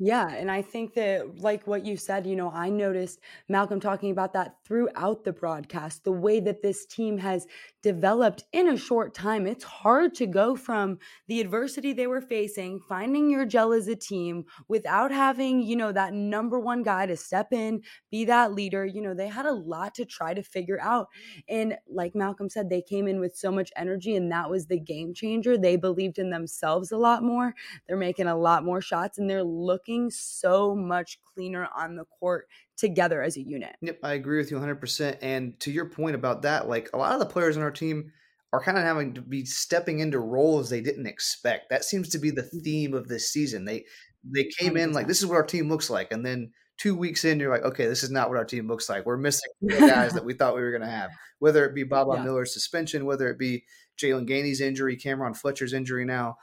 Yeah, 0.00 0.28
and 0.28 0.50
I 0.50 0.60
think 0.60 0.94
that, 0.94 1.38
like 1.38 1.68
what 1.68 1.86
you 1.86 1.96
said, 1.96 2.26
you 2.26 2.34
know, 2.34 2.50
I 2.50 2.68
noticed 2.68 3.20
Malcolm 3.48 3.78
talking 3.78 4.10
about 4.10 4.32
that 4.32 4.56
throughout 4.64 5.22
the 5.22 5.32
broadcast, 5.32 6.02
the 6.02 6.10
way 6.10 6.40
that 6.40 6.62
this 6.62 6.84
team 6.84 7.16
has 7.18 7.46
developed 7.80 8.42
in 8.52 8.66
a 8.68 8.76
short 8.76 9.14
time. 9.14 9.46
It's 9.46 9.62
hard 9.62 10.12
to 10.14 10.26
go 10.26 10.56
from 10.56 10.98
the 11.28 11.40
adversity 11.40 11.92
they 11.92 12.08
were 12.08 12.20
facing, 12.20 12.80
finding 12.80 13.30
your 13.30 13.46
gel 13.46 13.72
as 13.72 13.86
a 13.86 13.94
team 13.94 14.46
without 14.66 15.12
having, 15.12 15.62
you 15.62 15.76
know, 15.76 15.92
that 15.92 16.12
number 16.12 16.58
one 16.58 16.82
guy 16.82 17.06
to 17.06 17.16
step 17.16 17.52
in, 17.52 17.80
be 18.10 18.24
that 18.24 18.52
leader. 18.52 18.84
You 18.84 19.00
know, 19.00 19.14
they 19.14 19.28
had 19.28 19.46
a 19.46 19.52
lot 19.54 19.94
to 19.94 20.04
try 20.04 20.34
to 20.34 20.42
figure 20.42 20.80
out. 20.80 21.06
And 21.48 21.76
like 21.88 22.14
Malcolm 22.14 22.48
said, 22.48 22.68
they 22.68 22.82
came 22.82 23.06
in 23.06 23.20
with 23.20 23.36
so 23.36 23.50
much 23.52 23.70
energy, 23.76 24.16
and 24.16 24.30
that 24.32 24.50
was 24.50 24.66
the 24.66 24.78
game 24.80 25.14
changer. 25.14 25.56
They 25.56 25.76
believed 25.76 26.18
in 26.18 26.30
themselves 26.30 26.90
a 26.92 26.96
lot 26.96 27.22
more. 27.22 27.54
They're 27.86 27.96
making 27.96 28.26
a 28.26 28.36
lot 28.36 28.64
more 28.64 28.80
shots, 28.80 29.18
and 29.18 29.28
they're 29.28 29.44
looking 29.44 29.83
looking 29.86 30.10
so 30.10 30.74
much 30.74 31.18
cleaner 31.34 31.68
on 31.76 31.96
the 31.96 32.04
court 32.04 32.48
together 32.76 33.22
as 33.22 33.36
a 33.36 33.42
unit. 33.42 33.76
Yep, 33.82 34.00
I 34.02 34.14
agree 34.14 34.38
with 34.38 34.50
you 34.50 34.58
100%. 34.58 35.18
And 35.22 35.58
to 35.60 35.70
your 35.70 35.86
point 35.86 36.14
about 36.14 36.42
that, 36.42 36.68
like 36.68 36.90
a 36.92 36.96
lot 36.96 37.12
of 37.12 37.18
the 37.18 37.26
players 37.26 37.56
on 37.56 37.62
our 37.62 37.70
team 37.70 38.12
are 38.52 38.62
kind 38.62 38.78
of 38.78 38.84
having 38.84 39.14
to 39.14 39.20
be 39.20 39.44
stepping 39.44 40.00
into 40.00 40.18
roles 40.18 40.70
they 40.70 40.80
didn't 40.80 41.06
expect. 41.06 41.70
That 41.70 41.84
seems 41.84 42.08
to 42.10 42.18
be 42.18 42.30
the 42.30 42.42
mm. 42.42 42.62
theme 42.62 42.94
of 42.94 43.08
this 43.08 43.28
season. 43.28 43.64
They 43.64 43.84
they 44.24 44.44
came 44.44 44.74
100%. 44.74 44.82
in 44.82 44.92
like 44.92 45.06
this 45.06 45.20
is 45.20 45.26
what 45.26 45.36
our 45.36 45.44
team 45.44 45.68
looks 45.68 45.90
like 45.90 46.12
and 46.12 46.24
then 46.24 46.52
two 46.76 46.96
weeks 46.96 47.24
in, 47.24 47.38
you're 47.38 47.52
like, 47.52 47.62
okay, 47.62 47.86
this 47.86 48.02
is 48.02 48.10
not 48.10 48.28
what 48.28 48.36
our 48.36 48.44
team 48.44 48.66
looks 48.66 48.88
like. 48.88 49.06
We're 49.06 49.16
missing 49.16 49.50
the 49.60 49.78
guys 49.78 50.12
that 50.14 50.24
we 50.24 50.34
thought 50.34 50.56
we 50.56 50.60
were 50.60 50.72
going 50.72 50.82
to 50.82 50.88
have, 50.88 51.10
whether 51.38 51.64
it 51.64 51.74
be 51.74 51.84
Baba 51.84 52.14
yeah. 52.16 52.24
Miller's 52.24 52.52
suspension, 52.52 53.04
whether 53.04 53.28
it 53.28 53.38
be 53.38 53.64
Jaylan 53.96 54.28
Gainey's 54.28 54.60
injury, 54.60 54.96
Cameron 54.96 55.34
Fletcher's 55.34 55.72
injury 55.72 56.04
now 56.04 56.36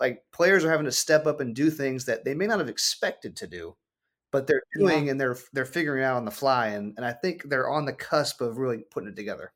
like 0.00 0.22
players 0.32 0.64
are 0.64 0.70
having 0.70 0.86
to 0.86 0.92
step 0.92 1.26
up 1.26 1.40
and 1.40 1.54
do 1.54 1.70
things 1.70 2.04
that 2.06 2.24
they 2.24 2.34
may 2.34 2.46
not 2.46 2.58
have 2.58 2.68
expected 2.68 3.36
to 3.36 3.46
do, 3.46 3.76
but 4.32 4.46
they're 4.46 4.62
doing 4.76 5.06
yeah. 5.06 5.12
and 5.12 5.20
they're 5.20 5.36
they're 5.52 5.64
figuring 5.64 6.04
out 6.04 6.16
on 6.16 6.24
the 6.24 6.30
fly. 6.30 6.68
And 6.68 6.94
and 6.96 7.04
I 7.04 7.12
think 7.12 7.44
they're 7.44 7.70
on 7.70 7.84
the 7.84 7.92
cusp 7.92 8.40
of 8.40 8.58
really 8.58 8.84
putting 8.90 9.10
it 9.10 9.16
together. 9.16 9.52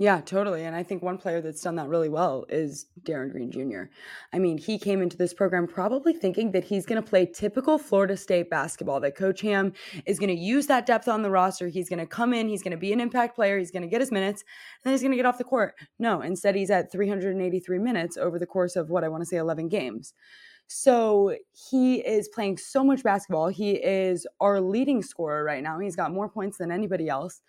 Yeah, 0.00 0.20
totally. 0.20 0.64
And 0.64 0.76
I 0.76 0.84
think 0.84 1.02
one 1.02 1.18
player 1.18 1.40
that's 1.40 1.60
done 1.60 1.74
that 1.74 1.88
really 1.88 2.08
well 2.08 2.46
is 2.48 2.86
Darin 3.02 3.30
Green 3.30 3.50
Jr. 3.50 3.90
I 4.32 4.38
mean, 4.38 4.56
he 4.56 4.78
came 4.78 5.02
into 5.02 5.16
this 5.16 5.34
program 5.34 5.66
probably 5.66 6.12
thinking 6.12 6.52
that 6.52 6.62
he's 6.62 6.86
going 6.86 7.02
to 7.02 7.06
play 7.06 7.26
typical 7.26 7.78
Florida 7.78 8.16
State 8.16 8.48
basketball, 8.48 9.00
that 9.00 9.16
Coach 9.16 9.40
Ham 9.40 9.72
is 10.06 10.20
going 10.20 10.28
to 10.28 10.40
use 10.40 10.68
that 10.68 10.86
depth 10.86 11.08
on 11.08 11.22
the 11.22 11.30
roster. 11.30 11.66
He's 11.66 11.88
going 11.88 11.98
to 11.98 12.06
come 12.06 12.32
in, 12.32 12.48
he's 12.48 12.62
going 12.62 12.70
to 12.70 12.76
be 12.76 12.92
an 12.92 13.00
impact 13.00 13.34
player, 13.34 13.58
he's 13.58 13.72
going 13.72 13.82
to 13.82 13.88
get 13.88 14.00
his 14.00 14.12
minutes, 14.12 14.42
and 14.42 14.84
then 14.84 14.94
he's 14.94 15.02
going 15.02 15.10
to 15.10 15.16
get 15.16 15.26
off 15.26 15.36
the 15.36 15.42
court. 15.42 15.74
No, 15.98 16.20
instead, 16.20 16.54
he's 16.54 16.70
at 16.70 16.92
383 16.92 17.80
minutes 17.80 18.16
over 18.16 18.38
the 18.38 18.46
course 18.46 18.76
of 18.76 18.90
what 18.90 19.02
I 19.02 19.08
want 19.08 19.22
to 19.22 19.26
say 19.26 19.38
11 19.38 19.68
games. 19.68 20.14
So 20.68 21.34
he 21.70 22.06
is 22.06 22.28
playing 22.28 22.58
so 22.58 22.84
much 22.84 23.02
basketball. 23.02 23.48
He 23.48 23.72
is 23.72 24.28
our 24.38 24.60
leading 24.60 25.02
scorer 25.02 25.42
right 25.42 25.62
now. 25.62 25.80
He's 25.80 25.96
got 25.96 26.12
more 26.12 26.28
points 26.28 26.58
than 26.58 26.70
anybody 26.70 27.08
else 27.08 27.40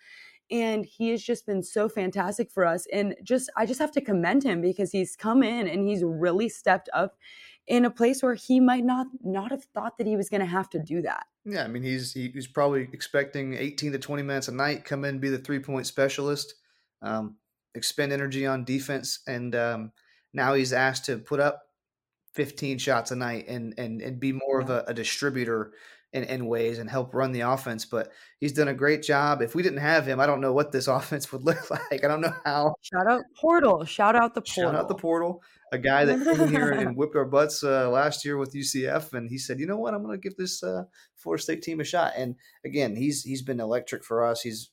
and 0.50 0.84
he 0.84 1.10
has 1.10 1.22
just 1.22 1.46
been 1.46 1.62
so 1.62 1.88
fantastic 1.88 2.50
for 2.50 2.64
us 2.66 2.86
and 2.92 3.14
just 3.22 3.50
i 3.56 3.64
just 3.64 3.80
have 3.80 3.92
to 3.92 4.00
commend 4.00 4.42
him 4.42 4.60
because 4.60 4.90
he's 4.90 5.16
come 5.16 5.42
in 5.42 5.68
and 5.68 5.86
he's 5.86 6.02
really 6.04 6.48
stepped 6.48 6.88
up 6.92 7.16
in 7.66 7.84
a 7.84 7.90
place 7.90 8.22
where 8.22 8.34
he 8.34 8.58
might 8.58 8.84
not 8.84 9.06
not 9.22 9.50
have 9.50 9.64
thought 9.64 9.96
that 9.98 10.06
he 10.06 10.16
was 10.16 10.28
going 10.28 10.40
to 10.40 10.46
have 10.46 10.68
to 10.68 10.78
do 10.78 11.02
that 11.02 11.26
yeah 11.44 11.64
i 11.64 11.68
mean 11.68 11.82
he's 11.82 12.12
he's 12.12 12.46
probably 12.46 12.88
expecting 12.92 13.54
18 13.54 13.92
to 13.92 13.98
20 13.98 14.22
minutes 14.22 14.48
a 14.48 14.52
night 14.52 14.84
come 14.84 15.04
in 15.04 15.18
be 15.18 15.28
the 15.28 15.38
three 15.38 15.60
point 15.60 15.86
specialist 15.86 16.54
um, 17.02 17.36
expend 17.74 18.12
energy 18.12 18.46
on 18.46 18.64
defense 18.64 19.20
and 19.26 19.54
um, 19.54 19.92
now 20.34 20.54
he's 20.54 20.72
asked 20.72 21.06
to 21.06 21.18
put 21.18 21.40
up 21.40 21.62
15 22.34 22.78
shots 22.78 23.10
a 23.10 23.16
night 23.16 23.46
and 23.48 23.74
and, 23.78 24.02
and 24.02 24.20
be 24.20 24.32
more 24.32 24.60
yeah. 24.60 24.64
of 24.64 24.70
a, 24.70 24.84
a 24.88 24.94
distributor 24.94 25.72
in, 26.12 26.24
in 26.24 26.46
ways 26.46 26.78
and 26.78 26.90
help 26.90 27.14
run 27.14 27.32
the 27.32 27.40
offense. 27.40 27.84
But 27.84 28.10
he's 28.38 28.52
done 28.52 28.68
a 28.68 28.74
great 28.74 29.02
job. 29.02 29.42
If 29.42 29.54
we 29.54 29.62
didn't 29.62 29.78
have 29.78 30.06
him, 30.06 30.20
I 30.20 30.26
don't 30.26 30.40
know 30.40 30.52
what 30.52 30.72
this 30.72 30.88
offense 30.88 31.30
would 31.32 31.44
look 31.44 31.70
like. 31.70 32.04
I 32.04 32.08
don't 32.08 32.20
know 32.20 32.34
how. 32.44 32.74
Shout 32.82 33.06
out 33.06 33.22
Portal. 33.36 33.84
Shout 33.84 34.16
out 34.16 34.34
the 34.34 34.42
Portal. 34.42 34.72
Shout 34.72 34.74
out 34.74 34.88
the 34.88 34.94
Portal. 34.94 35.42
A 35.72 35.78
guy 35.78 36.04
that 36.04 36.24
came 36.24 36.48
here 36.48 36.72
and 36.72 36.96
whipped 36.96 37.14
our 37.14 37.24
butts 37.24 37.62
uh, 37.62 37.88
last 37.90 38.24
year 38.24 38.36
with 38.36 38.54
UCF, 38.54 39.12
and 39.12 39.30
he 39.30 39.38
said, 39.38 39.60
"You 39.60 39.66
know 39.66 39.78
what? 39.78 39.94
I'm 39.94 40.02
going 40.02 40.20
to 40.20 40.28
give 40.28 40.36
this 40.36 40.62
uh, 40.62 40.84
Florida 41.14 41.42
State 41.42 41.62
team 41.62 41.80
a 41.80 41.84
shot." 41.84 42.14
And 42.16 42.34
again, 42.64 42.96
he's 42.96 43.22
he's 43.22 43.42
been 43.42 43.60
electric 43.60 44.04
for 44.04 44.24
us. 44.24 44.40
He's 44.40 44.70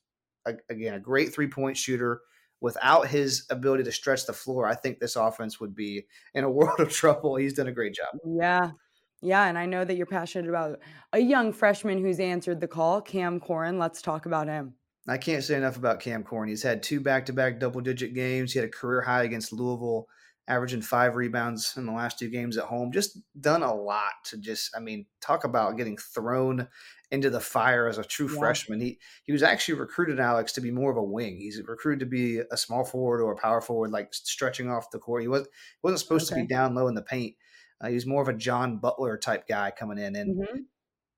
a, 0.47 0.53
again 0.69 0.95
a 0.95 0.99
great 0.99 1.33
three 1.33 1.47
point 1.47 1.77
shooter. 1.77 2.21
Without 2.59 3.07
his 3.07 3.45
ability 3.51 3.83
to 3.83 3.91
stretch 3.91 4.25
the 4.25 4.33
floor, 4.33 4.65
I 4.65 4.73
think 4.73 4.97
this 4.97 5.15
offense 5.15 5.59
would 5.59 5.75
be 5.75 6.07
in 6.33 6.43
a 6.43 6.49
world 6.49 6.79
of 6.79 6.91
trouble. 6.91 7.35
He's 7.35 7.53
done 7.53 7.67
a 7.67 7.71
great 7.71 7.93
job. 7.93 8.07
Yeah, 8.25 8.71
yeah, 9.21 9.45
and 9.47 9.57
I 9.57 9.65
know 9.65 9.83
that 9.83 9.95
you're 9.95 10.05
passionate 10.05 10.49
about 10.49 10.79
a 11.13 11.19
young 11.19 11.53
freshman 11.53 11.99
who's 11.99 12.19
answered 12.19 12.61
the 12.61 12.67
call, 12.67 13.01
Cam 13.01 13.39
Corhen. 13.39 13.79
Let's 13.79 14.01
talk 14.01 14.25
about 14.25 14.47
him. 14.47 14.73
I 15.07 15.17
can't 15.17 15.43
say 15.43 15.55
enough 15.55 15.77
about 15.77 15.99
Cam 15.99 16.23
Corhen. 16.23 16.49
He's 16.49 16.63
had 16.63 16.83
two 16.83 16.99
back-to-back 16.99 17.59
double-digit 17.59 18.13
games. 18.13 18.53
He 18.53 18.59
had 18.59 18.67
a 18.67 18.71
career 18.71 19.01
high 19.01 19.23
against 19.23 19.53
Louisville, 19.53 20.07
averaging 20.49 20.81
five 20.81 21.15
rebounds 21.15 21.75
in 21.77 21.85
the 21.85 21.93
last 21.93 22.19
two 22.19 22.29
games 22.29 22.57
at 22.57 22.65
home. 22.65 22.91
Just 22.91 23.19
done 23.39 23.63
a 23.63 23.73
lot 23.73 24.11
to 24.25 24.37
just, 24.37 24.75
I 24.75 24.79
mean, 24.79 25.05
talk 25.21 25.45
about 25.45 25.77
getting 25.77 25.97
thrown 25.97 26.67
into 27.09 27.29
the 27.29 27.39
fire 27.39 27.87
as 27.87 27.97
a 27.97 28.03
true 28.03 28.29
yeah. 28.29 28.37
freshman. 28.37 28.81
He 28.81 28.99
he 29.23 29.31
was 29.31 29.43
actually 29.43 29.79
recruited, 29.79 30.19
Alex, 30.19 30.51
to 30.53 30.61
be 30.61 30.71
more 30.71 30.91
of 30.91 30.97
a 30.97 31.03
wing. 31.03 31.37
He's 31.37 31.61
recruited 31.65 32.01
to 32.01 32.05
be 32.05 32.41
a 32.51 32.57
small 32.57 32.83
forward 32.83 33.21
or 33.21 33.31
a 33.31 33.37
power 33.37 33.61
forward, 33.61 33.91
like 33.91 34.13
stretching 34.13 34.69
off 34.69 34.91
the 34.91 34.99
court. 34.99 35.21
He 35.21 35.29
was 35.29 35.47
wasn't 35.83 36.01
supposed 36.01 36.29
okay. 36.29 36.41
to 36.41 36.45
be 36.45 36.53
down 36.53 36.75
low 36.75 36.89
in 36.89 36.95
the 36.95 37.01
paint. 37.01 37.35
Uh, 37.81 37.89
he's 37.89 38.05
more 38.05 38.21
of 38.21 38.27
a 38.27 38.33
John 38.33 38.77
Butler 38.77 39.17
type 39.17 39.47
guy 39.47 39.71
coming 39.71 39.97
in. 39.97 40.15
And 40.15 40.37
mm-hmm. 40.37 40.59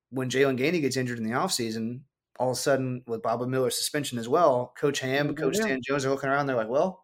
when 0.09 0.29
Jaylan 0.29 0.59
Gainey 0.59 0.81
gets 0.81 0.97
injured 0.97 1.17
in 1.17 1.23
the 1.23 1.35
offseason, 1.35 2.01
all 2.39 2.51
of 2.51 2.57
a 2.57 2.59
sudden 2.59 3.03
with 3.07 3.21
Baba 3.21 3.47
Miller's 3.47 3.77
suspension 3.77 4.17
as 4.17 4.29
well, 4.29 4.73
Coach 4.77 4.99
Ham, 4.99 5.27
mm-hmm. 5.27 5.35
Coach 5.35 5.57
Stan 5.57 5.81
Jones 5.81 6.05
are 6.05 6.09
looking 6.09 6.29
around. 6.29 6.47
They're 6.47 6.55
like, 6.55 6.69
well, 6.69 7.01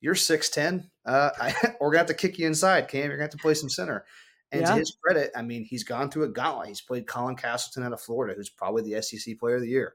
you're 0.00 0.14
6'10. 0.14 0.88
Uh, 1.04 1.30
I, 1.40 1.54
we're 1.80 1.88
going 1.88 1.92
to 1.92 1.98
have 1.98 2.06
to 2.06 2.14
kick 2.14 2.38
you 2.38 2.46
inside, 2.46 2.88
Cam. 2.88 3.04
You're 3.04 3.16
going 3.16 3.18
to 3.18 3.24
have 3.24 3.30
to 3.30 3.38
play 3.38 3.54
some 3.54 3.70
center. 3.70 4.04
And 4.50 4.62
yeah. 4.62 4.72
to 4.72 4.78
his 4.80 4.96
credit, 5.02 5.30
I 5.34 5.40
mean, 5.40 5.64
he's 5.64 5.84
gone 5.84 6.10
through 6.10 6.24
a 6.24 6.28
gauntlet. 6.28 6.68
He's 6.68 6.82
played 6.82 7.06
Colin 7.06 7.36
Castleton 7.36 7.84
out 7.84 7.94
of 7.94 8.02
Florida, 8.02 8.34
who's 8.36 8.50
probably 8.50 8.82
the 8.82 9.00
SEC 9.00 9.38
player 9.38 9.56
of 9.56 9.62
the 9.62 9.68
year. 9.68 9.94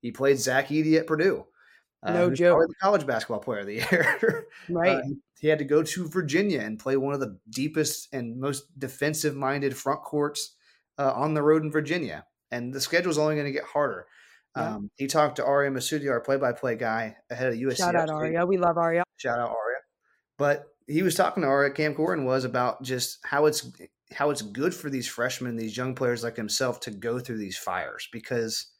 He 0.00 0.12
played 0.12 0.38
Zach 0.38 0.68
Edey 0.68 0.96
at 0.96 1.08
Purdue. 1.08 1.44
Uh, 2.06 2.12
no 2.12 2.30
joke. 2.30 2.56
Or 2.56 2.66
the 2.68 2.74
college 2.74 3.04
basketball 3.06 3.40
player 3.40 3.60
of 3.60 3.66
the 3.66 3.74
year. 3.74 4.46
right. 4.70 4.98
Uh, 4.98 5.02
he 5.40 5.48
had 5.48 5.58
to 5.58 5.64
go 5.64 5.82
to 5.82 6.08
Virginia 6.08 6.60
and 6.60 6.78
play 6.78 6.96
one 6.96 7.14
of 7.14 7.20
the 7.20 7.38
deepest 7.50 8.08
and 8.12 8.38
most 8.38 8.78
defensive 8.78 9.34
minded 9.34 9.76
front 9.76 10.02
courts 10.02 10.54
uh, 10.98 11.12
on 11.12 11.34
the 11.34 11.42
road 11.42 11.62
in 11.62 11.70
Virginia. 11.70 12.24
And 12.50 12.72
the 12.72 12.80
schedule 12.80 13.10
is 13.10 13.18
only 13.18 13.34
going 13.34 13.46
to 13.46 13.52
get 13.52 13.64
harder. 13.64 14.06
Yeah. 14.56 14.76
Um, 14.76 14.90
he 14.96 15.08
talked 15.08 15.36
to 15.36 15.44
Aria 15.44 15.70
Masudi, 15.70 16.08
our 16.10 16.20
play 16.20 16.36
by 16.36 16.52
play 16.52 16.76
guy, 16.76 17.16
ahead 17.28 17.48
of 17.48 17.58
USC. 17.58 17.78
Shout 17.78 17.96
out 17.96 18.08
Aria. 18.08 18.46
We 18.46 18.56
love 18.56 18.78
Aria. 18.78 19.02
Shout 19.16 19.38
out 19.38 19.50
Aria. 19.50 19.78
But 20.38 20.66
he 20.86 21.02
was 21.02 21.16
talking 21.16 21.42
to 21.42 21.48
Aria, 21.48 21.72
Cam 21.72 21.94
Corhen 21.94 22.24
was 22.24 22.44
about 22.44 22.82
just 22.82 23.18
how 23.24 23.46
it's 23.46 23.70
how 24.12 24.30
it's 24.30 24.42
good 24.42 24.72
for 24.72 24.88
these 24.88 25.08
freshmen, 25.08 25.56
these 25.56 25.76
young 25.76 25.94
players 25.96 26.22
like 26.22 26.36
himself 26.36 26.78
to 26.80 26.92
go 26.92 27.18
through 27.18 27.38
these 27.38 27.58
fires 27.58 28.08
because 28.12 28.70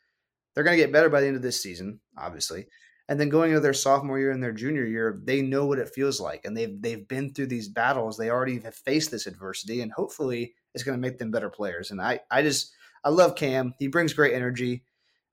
they're 0.54 0.62
going 0.62 0.76
to 0.76 0.82
get 0.82 0.92
better 0.92 1.10
by 1.10 1.20
the 1.20 1.26
end 1.26 1.36
of 1.36 1.42
this 1.42 1.60
season, 1.60 1.98
obviously 2.16 2.68
and 3.08 3.20
then 3.20 3.28
going 3.28 3.50
into 3.50 3.60
their 3.60 3.72
sophomore 3.72 4.18
year 4.18 4.32
and 4.32 4.42
their 4.42 4.52
junior 4.52 4.84
year, 4.84 5.20
they 5.22 5.40
know 5.40 5.64
what 5.66 5.78
it 5.78 5.94
feels 5.94 6.20
like, 6.20 6.44
and 6.44 6.56
they've 6.56 6.80
they've 6.80 7.06
been 7.06 7.32
through 7.32 7.46
these 7.46 7.68
battles. 7.68 8.16
They 8.16 8.30
already 8.30 8.58
have 8.60 8.74
faced 8.74 9.10
this 9.10 9.26
adversity, 9.26 9.80
and 9.80 9.92
hopefully, 9.92 10.54
it's 10.74 10.82
going 10.82 10.96
to 10.96 11.00
make 11.00 11.18
them 11.18 11.30
better 11.30 11.50
players. 11.50 11.90
And 11.90 12.00
I 12.00 12.20
I 12.30 12.42
just 12.42 12.74
I 13.04 13.10
love 13.10 13.36
Cam. 13.36 13.74
He 13.78 13.86
brings 13.86 14.12
great 14.12 14.34
energy. 14.34 14.84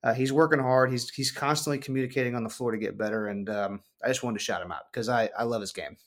Uh, 0.04 0.14
he's 0.14 0.34
working 0.34 0.60
hard. 0.60 0.92
He's 0.92 1.10
he's 1.10 1.32
constantly 1.32 1.80
communicating 1.80 2.36
on 2.36 2.44
the 2.44 2.50
floor 2.50 2.72
to 2.72 2.78
get 2.78 2.98
better, 2.98 3.28
and 3.28 3.50
um, 3.50 3.82
I 4.04 4.08
just 4.10 4.22
wanted 4.22 4.38
to 4.38 4.44
shout 4.44 4.62
him 4.62 4.72
out 4.72 4.84
because 4.92 5.10
I 5.10 5.30
I 5.38 5.44
love 5.44 5.62
his 5.62 5.72
game. 5.72 5.98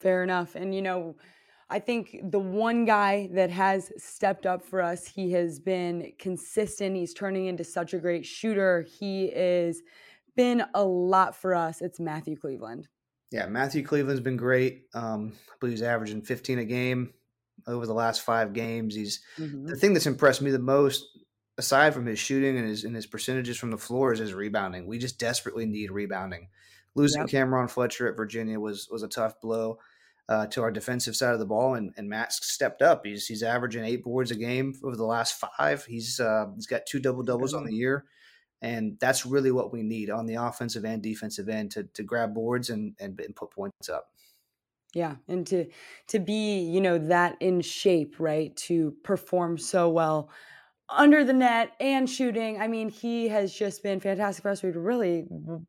Fair 0.00 0.22
enough, 0.22 0.54
and 0.54 0.74
you 0.74 0.82
know. 0.82 1.16
I 1.70 1.80
think 1.80 2.18
the 2.22 2.38
one 2.38 2.86
guy 2.86 3.28
that 3.32 3.50
has 3.50 3.92
stepped 3.98 4.46
up 4.46 4.64
for 4.64 4.80
us, 4.80 5.06
he 5.06 5.32
has 5.32 5.60
been 5.60 6.14
consistent. 6.18 6.96
He's 6.96 7.12
turning 7.12 7.44
into 7.44 7.62
such 7.62 7.92
a 7.92 7.98
great 7.98 8.24
shooter. 8.24 8.86
He 8.88 9.26
is 9.26 9.82
been 10.38 10.62
a 10.72 10.84
lot 10.84 11.34
for 11.34 11.52
us, 11.52 11.82
it's 11.82 11.98
Matthew 11.98 12.36
Cleveland. 12.36 12.86
Yeah, 13.32 13.46
Matthew 13.46 13.84
Cleveland's 13.84 14.20
been 14.20 14.36
great. 14.36 14.84
Um, 14.94 15.32
I 15.50 15.54
believe 15.58 15.72
he's 15.72 15.82
averaging 15.82 16.22
15 16.22 16.60
a 16.60 16.64
game 16.64 17.12
over 17.66 17.86
the 17.86 17.92
last 17.92 18.22
five 18.22 18.52
games. 18.52 18.94
He's 18.94 19.20
mm-hmm. 19.36 19.66
the 19.66 19.74
thing 19.74 19.92
that's 19.92 20.06
impressed 20.06 20.40
me 20.40 20.52
the 20.52 20.60
most, 20.60 21.04
aside 21.58 21.92
from 21.92 22.06
his 22.06 22.20
shooting 22.20 22.56
and 22.56 22.68
his 22.68 22.84
and 22.84 22.94
his 22.94 23.04
percentages 23.04 23.58
from 23.58 23.72
the 23.72 23.76
floor, 23.76 24.12
is 24.12 24.20
his 24.20 24.32
rebounding. 24.32 24.86
We 24.86 24.98
just 24.98 25.18
desperately 25.18 25.66
need 25.66 25.90
rebounding. 25.90 26.48
Losing 26.94 27.22
yep. 27.22 27.30
Cameron 27.30 27.66
Fletcher 27.66 28.08
at 28.08 28.16
Virginia 28.16 28.60
was 28.60 28.88
was 28.92 29.02
a 29.02 29.08
tough 29.08 29.40
blow 29.40 29.80
uh, 30.28 30.46
to 30.46 30.62
our 30.62 30.70
defensive 30.70 31.16
side 31.16 31.32
of 31.32 31.40
the 31.40 31.46
ball, 31.46 31.74
and, 31.74 31.92
and 31.96 32.08
Matt 32.08 32.32
stepped 32.32 32.80
up. 32.80 33.04
He's 33.04 33.26
he's 33.26 33.42
averaging 33.42 33.84
eight 33.84 34.04
boards 34.04 34.30
a 34.30 34.36
game 34.36 34.72
over 34.84 34.94
the 34.94 35.04
last 35.04 35.34
five. 35.58 35.84
He's 35.84 36.20
uh, 36.20 36.46
he's 36.54 36.68
got 36.68 36.86
two 36.86 37.00
double 37.00 37.24
doubles 37.24 37.54
on 37.54 37.64
the 37.64 37.74
year 37.74 38.04
and 38.60 38.98
that's 39.00 39.24
really 39.24 39.50
what 39.50 39.72
we 39.72 39.82
need 39.82 40.10
on 40.10 40.26
the 40.26 40.34
offensive 40.34 40.84
and 40.84 41.02
defensive 41.02 41.48
end 41.48 41.70
to 41.72 41.84
to 41.94 42.02
grab 42.02 42.34
boards 42.34 42.70
and 42.70 42.94
and, 42.98 43.18
and 43.20 43.36
put 43.36 43.50
points 43.50 43.88
up. 43.88 44.10
Yeah, 44.94 45.16
and 45.28 45.46
to 45.48 45.66
to 46.08 46.18
be 46.18 46.60
you 46.60 46.80
know 46.80 46.98
that 46.98 47.36
in 47.40 47.60
shape, 47.60 48.16
right? 48.18 48.56
To 48.56 48.94
perform 49.04 49.58
so 49.58 49.90
well 49.90 50.30
under 50.90 51.22
the 51.22 51.32
net 51.32 51.72
and 51.80 52.08
shooting. 52.08 52.60
I 52.60 52.66
mean, 52.66 52.88
he 52.88 53.28
has 53.28 53.52
just 53.52 53.82
been 53.82 54.00
fantastic 54.00 54.42
for 54.42 54.50
us. 54.50 54.62
We 54.62 54.70
really 54.70 55.26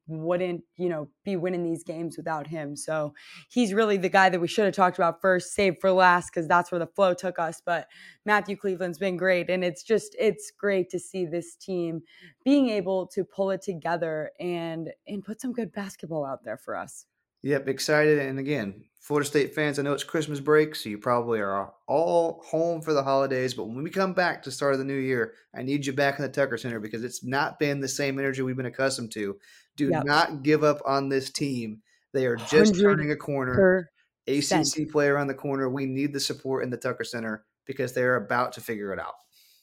wouldn't, 0.07 0.63
you 0.77 0.87
know, 0.89 1.09
be 1.25 1.35
winning 1.35 1.63
these 1.63 1.83
games 1.83 2.15
without 2.15 2.47
him. 2.47 2.75
So 2.75 3.13
he's 3.49 3.73
really 3.73 3.97
the 3.97 4.09
guy 4.09 4.29
that 4.29 4.39
we 4.39 4.47
should 4.47 4.65
have 4.65 4.73
talked 4.73 4.97
about 4.97 5.21
first, 5.21 5.53
save 5.53 5.77
for 5.79 5.91
last, 5.91 6.31
because 6.33 6.47
that's 6.47 6.71
where 6.71 6.79
the 6.79 6.87
flow 6.87 7.13
took 7.13 7.37
us. 7.37 7.61
But 7.65 7.87
Matthew 8.25 8.55
Cleveland's 8.55 8.97
been 8.97 9.17
great. 9.17 9.49
And 9.49 9.63
it's 9.63 9.83
just, 9.83 10.15
it's 10.17 10.51
great 10.57 10.89
to 10.91 10.99
see 10.99 11.25
this 11.25 11.55
team 11.55 12.01
being 12.45 12.69
able 12.69 13.07
to 13.07 13.23
pull 13.25 13.51
it 13.51 13.61
together 13.61 14.31
and 14.39 14.89
and 15.07 15.23
put 15.23 15.41
some 15.41 15.51
good 15.51 15.71
basketball 15.73 16.25
out 16.25 16.43
there 16.43 16.57
for 16.57 16.75
us. 16.75 17.05
Yep, 17.43 17.67
excited. 17.67 18.19
And 18.19 18.39
again, 18.39 18.83
Florida 18.99 19.27
State 19.27 19.55
fans, 19.55 19.79
I 19.79 19.81
know 19.81 19.93
it's 19.93 20.03
Christmas 20.03 20.39
break, 20.39 20.75
so 20.75 20.89
you 20.89 20.97
probably 20.97 21.39
are 21.39 21.73
all 21.87 22.43
home 22.45 22.81
for 22.81 22.93
the 22.93 23.03
holidays. 23.03 23.53
But 23.53 23.65
when 23.65 23.81
we 23.83 23.89
come 23.89 24.13
back 24.13 24.43
to 24.43 24.51
start 24.51 24.73
of 24.73 24.79
the 24.79 24.85
new 24.85 24.97
year, 24.97 25.33
I 25.55 25.63
need 25.63 25.85
you 25.85 25.93
back 25.93 26.19
in 26.19 26.23
the 26.23 26.29
Tucker 26.29 26.57
Center 26.57 26.79
because 26.79 27.03
it's 27.03 27.23
not 27.23 27.59
been 27.59 27.79
the 27.79 27.87
same 27.87 28.19
energy 28.19 28.41
we've 28.41 28.57
been 28.57 28.65
accustomed 28.65 29.11
to. 29.13 29.37
Do 29.77 29.89
yep. 29.89 30.05
not 30.05 30.43
give 30.43 30.63
up 30.63 30.81
on 30.85 31.09
this 31.09 31.31
team. 31.31 31.81
They 32.13 32.25
are 32.25 32.35
just 32.35 32.79
turning 32.79 33.11
a 33.11 33.15
corner. 33.15 33.89
ACC 34.27 34.91
player 34.91 35.17
on 35.17 35.27
the 35.27 35.33
corner. 35.33 35.69
We 35.69 35.85
need 35.85 36.13
the 36.13 36.19
support 36.19 36.63
in 36.63 36.69
the 36.69 36.77
Tucker 36.77 37.03
Center 37.03 37.45
because 37.65 37.93
they're 37.93 38.17
about 38.17 38.51
to 38.53 38.61
figure 38.61 38.93
it 38.93 38.99
out 38.99 39.15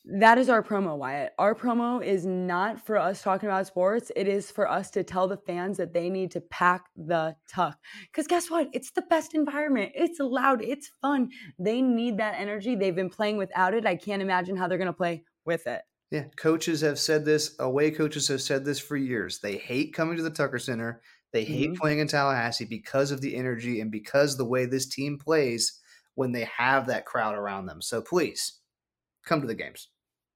that 0.07 0.39
is 0.39 0.49
our 0.49 0.63
promo, 0.63 0.97
Wyatt. 0.97 1.33
Our 1.39 1.55
promo 1.55 2.05
is 2.05 2.25
not 2.25 2.85
for 2.85 2.97
us 2.97 3.23
talking 3.23 3.49
about 3.49 3.67
sports. 3.67 4.13
It 4.15 4.29
is 4.29 4.51
for 4.51 4.71
us 4.71 4.91
to 4.93 5.03
tell 5.03 5.27
the 5.27 5.37
fans 5.37 5.77
that 5.79 5.93
they 5.93 6.09
need 6.09 6.31
to 6.33 6.41
pack 6.41 6.85
the 6.97 7.37
tuck. 7.49 7.77
Because 8.03 8.27
guess 8.27 8.51
what? 8.51 8.69
It's 8.73 8.93
the 8.93 9.03
best 9.03 9.35
environment. 9.35 9.93
It's 9.95 10.21
loud. 10.21 10.63
It's 10.63 10.91
fun. 11.03 11.31
They 11.59 11.83
need 11.83 12.19
that 12.19 12.37
energy. 12.39 12.77
They've 12.77 12.95
been 12.95 13.11
playing 13.11 13.37
without 13.37 13.75
it. 13.75 13.85
I 13.85 13.97
can't 13.97 14.23
imagine 14.23 14.57
how 14.57 14.69
they're 14.69 14.79
going 14.79 14.87
to 14.87 14.93
play 14.93 15.25
with 15.45 15.67
it. 15.67 15.83
Yeah, 16.13 16.25
coaches 16.37 16.83
have 16.83 17.01
said 17.01 17.25
this. 17.25 17.57
Away 17.59 17.91
coaches 17.91 18.29
have 18.29 18.41
said 18.41 18.65
this 18.65 18.79
for 18.79 18.97
years. 18.97 19.41
They 19.41 19.57
hate 19.57 19.93
coming 19.93 20.17
to 20.17 20.23
the 20.23 20.31
Tucker 20.31 20.61
Center. 20.61 21.03
They 21.33 21.43
hate 21.45 21.73
Mhm. 21.73 21.77
playing 21.79 21.99
in 21.99 22.07
Tallahassee 22.07 22.65
because 22.65 23.11
of 23.11 23.21
the 23.21 23.35
energy 23.35 23.81
and 23.81 23.91
because 23.91 24.37
the 24.37 24.45
way 24.45 24.67
this 24.67 24.87
team 24.87 25.19
plays 25.19 25.81
when 26.15 26.31
they 26.31 26.45
have 26.45 26.87
that 26.87 27.07
crowd 27.07 27.35
around 27.35 27.67
them. 27.67 27.83
So 27.83 28.01
please 28.01 28.61
come 29.25 29.41
to 29.41 29.47
the 29.49 29.55
games. 29.57 29.89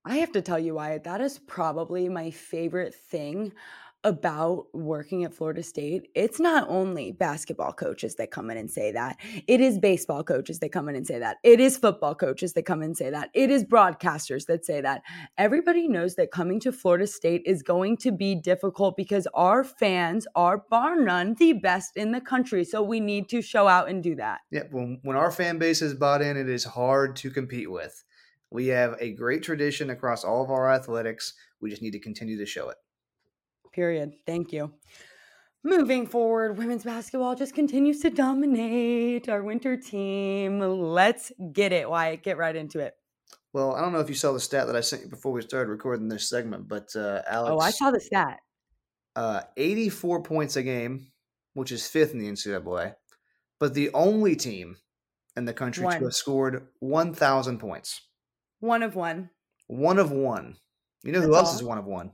I 0.04 0.16
have 0.16 0.32
to 0.32 0.40
tell 0.40 0.58
you, 0.58 0.74
Wyatt, 0.76 1.04
that 1.04 1.20
is 1.20 1.38
probably 1.38 2.08
my 2.08 2.30
favorite 2.30 2.94
thing 2.94 3.52
about 4.02 4.66
working 4.72 5.24
at 5.24 5.34
Florida 5.34 5.62
State. 5.62 6.08
It's 6.14 6.40
not 6.40 6.66
only 6.70 7.12
basketball 7.12 7.74
coaches 7.74 8.14
that 8.14 8.30
come 8.30 8.50
in 8.50 8.56
and 8.56 8.70
say 8.70 8.92
that, 8.92 9.18
it 9.46 9.60
is 9.60 9.78
baseball 9.78 10.24
coaches 10.24 10.58
that 10.60 10.70
come 10.70 10.88
in 10.88 10.96
and 10.96 11.06
say 11.06 11.18
that, 11.18 11.36
it 11.44 11.60
is 11.60 11.76
football 11.76 12.14
coaches 12.14 12.54
that 12.54 12.64
come 12.64 12.80
in 12.80 12.86
and 12.86 12.96
say 12.96 13.10
that, 13.10 13.28
it 13.34 13.50
is 13.50 13.62
broadcasters 13.62 14.46
that 14.46 14.64
say 14.64 14.80
that. 14.80 15.02
Everybody 15.36 15.86
knows 15.86 16.14
that 16.14 16.30
coming 16.30 16.60
to 16.60 16.72
Florida 16.72 17.06
State 17.06 17.42
is 17.44 17.62
going 17.62 17.98
to 17.98 18.10
be 18.10 18.34
difficult 18.34 18.96
because 18.96 19.28
our 19.34 19.64
fans 19.64 20.26
are, 20.34 20.64
bar 20.70 20.96
none, 20.96 21.34
the 21.34 21.52
best 21.52 21.98
in 21.98 22.12
the 22.12 22.22
country. 22.22 22.64
So 22.64 22.82
we 22.82 23.00
need 23.00 23.28
to 23.28 23.42
show 23.42 23.68
out 23.68 23.90
and 23.90 24.02
do 24.02 24.14
that. 24.14 24.40
Yeah, 24.50 24.62
when, 24.70 25.00
when 25.02 25.18
our 25.18 25.30
fan 25.30 25.58
base 25.58 25.82
is 25.82 25.92
bought 25.92 26.22
in, 26.22 26.38
it 26.38 26.48
is 26.48 26.64
hard 26.64 27.16
to 27.16 27.30
compete 27.30 27.70
with. 27.70 28.02
We 28.50 28.66
have 28.68 28.96
a 29.00 29.12
great 29.12 29.42
tradition 29.42 29.90
across 29.90 30.24
all 30.24 30.42
of 30.42 30.50
our 30.50 30.70
athletics. 30.70 31.34
We 31.60 31.70
just 31.70 31.82
need 31.82 31.92
to 31.92 32.00
continue 32.00 32.36
to 32.38 32.46
show 32.46 32.68
it. 32.70 32.76
Period. 33.72 34.12
Thank 34.26 34.52
you. 34.52 34.72
Moving 35.62 36.06
forward, 36.06 36.56
women's 36.56 36.84
basketball 36.84 37.34
just 37.36 37.54
continues 37.54 38.00
to 38.00 38.10
dominate 38.10 39.28
our 39.28 39.42
winter 39.42 39.76
team. 39.76 40.58
Let's 40.58 41.30
get 41.52 41.72
it, 41.72 41.88
Wyatt. 41.88 42.22
Get 42.22 42.38
right 42.38 42.56
into 42.56 42.80
it. 42.80 42.94
Well, 43.52 43.74
I 43.74 43.80
don't 43.82 43.92
know 43.92 44.00
if 44.00 44.08
you 44.08 44.14
saw 44.14 44.32
the 44.32 44.40
stat 44.40 44.66
that 44.68 44.76
I 44.76 44.80
sent 44.80 45.02
you 45.02 45.08
before 45.08 45.32
we 45.32 45.42
started 45.42 45.70
recording 45.70 46.08
this 46.08 46.28
segment, 46.28 46.66
but 46.68 46.88
uh, 46.96 47.20
Alex, 47.28 47.52
Oh, 47.52 47.58
I 47.58 47.70
saw 47.70 47.90
the 47.90 48.00
stat. 48.00 48.38
uh, 49.16 49.42
84 49.56 50.22
points 50.22 50.56
a 50.56 50.62
game, 50.62 51.08
which 51.54 51.72
is 51.72 51.86
fifth 51.86 52.12
in 52.12 52.20
the 52.20 52.28
NCAA, 52.30 52.94
but 53.58 53.74
the 53.74 53.90
only 53.92 54.34
team 54.36 54.76
in 55.36 55.44
the 55.44 55.52
country 55.52 55.84
One. 55.84 55.98
to 55.98 56.04
have 56.04 56.14
scored 56.14 56.68
1,000 56.78 57.58
points. 57.58 58.00
One 58.60 58.82
of 58.82 58.94
one. 58.94 59.30
One 59.66 59.98
of 59.98 60.12
one. 60.12 60.56
You 61.02 61.12
know 61.12 61.20
who 61.20 61.28
That's 61.28 61.38
else 61.38 61.48
all. 61.50 61.56
is 61.56 61.62
one 61.62 61.78
of 61.78 61.86
one? 61.86 62.12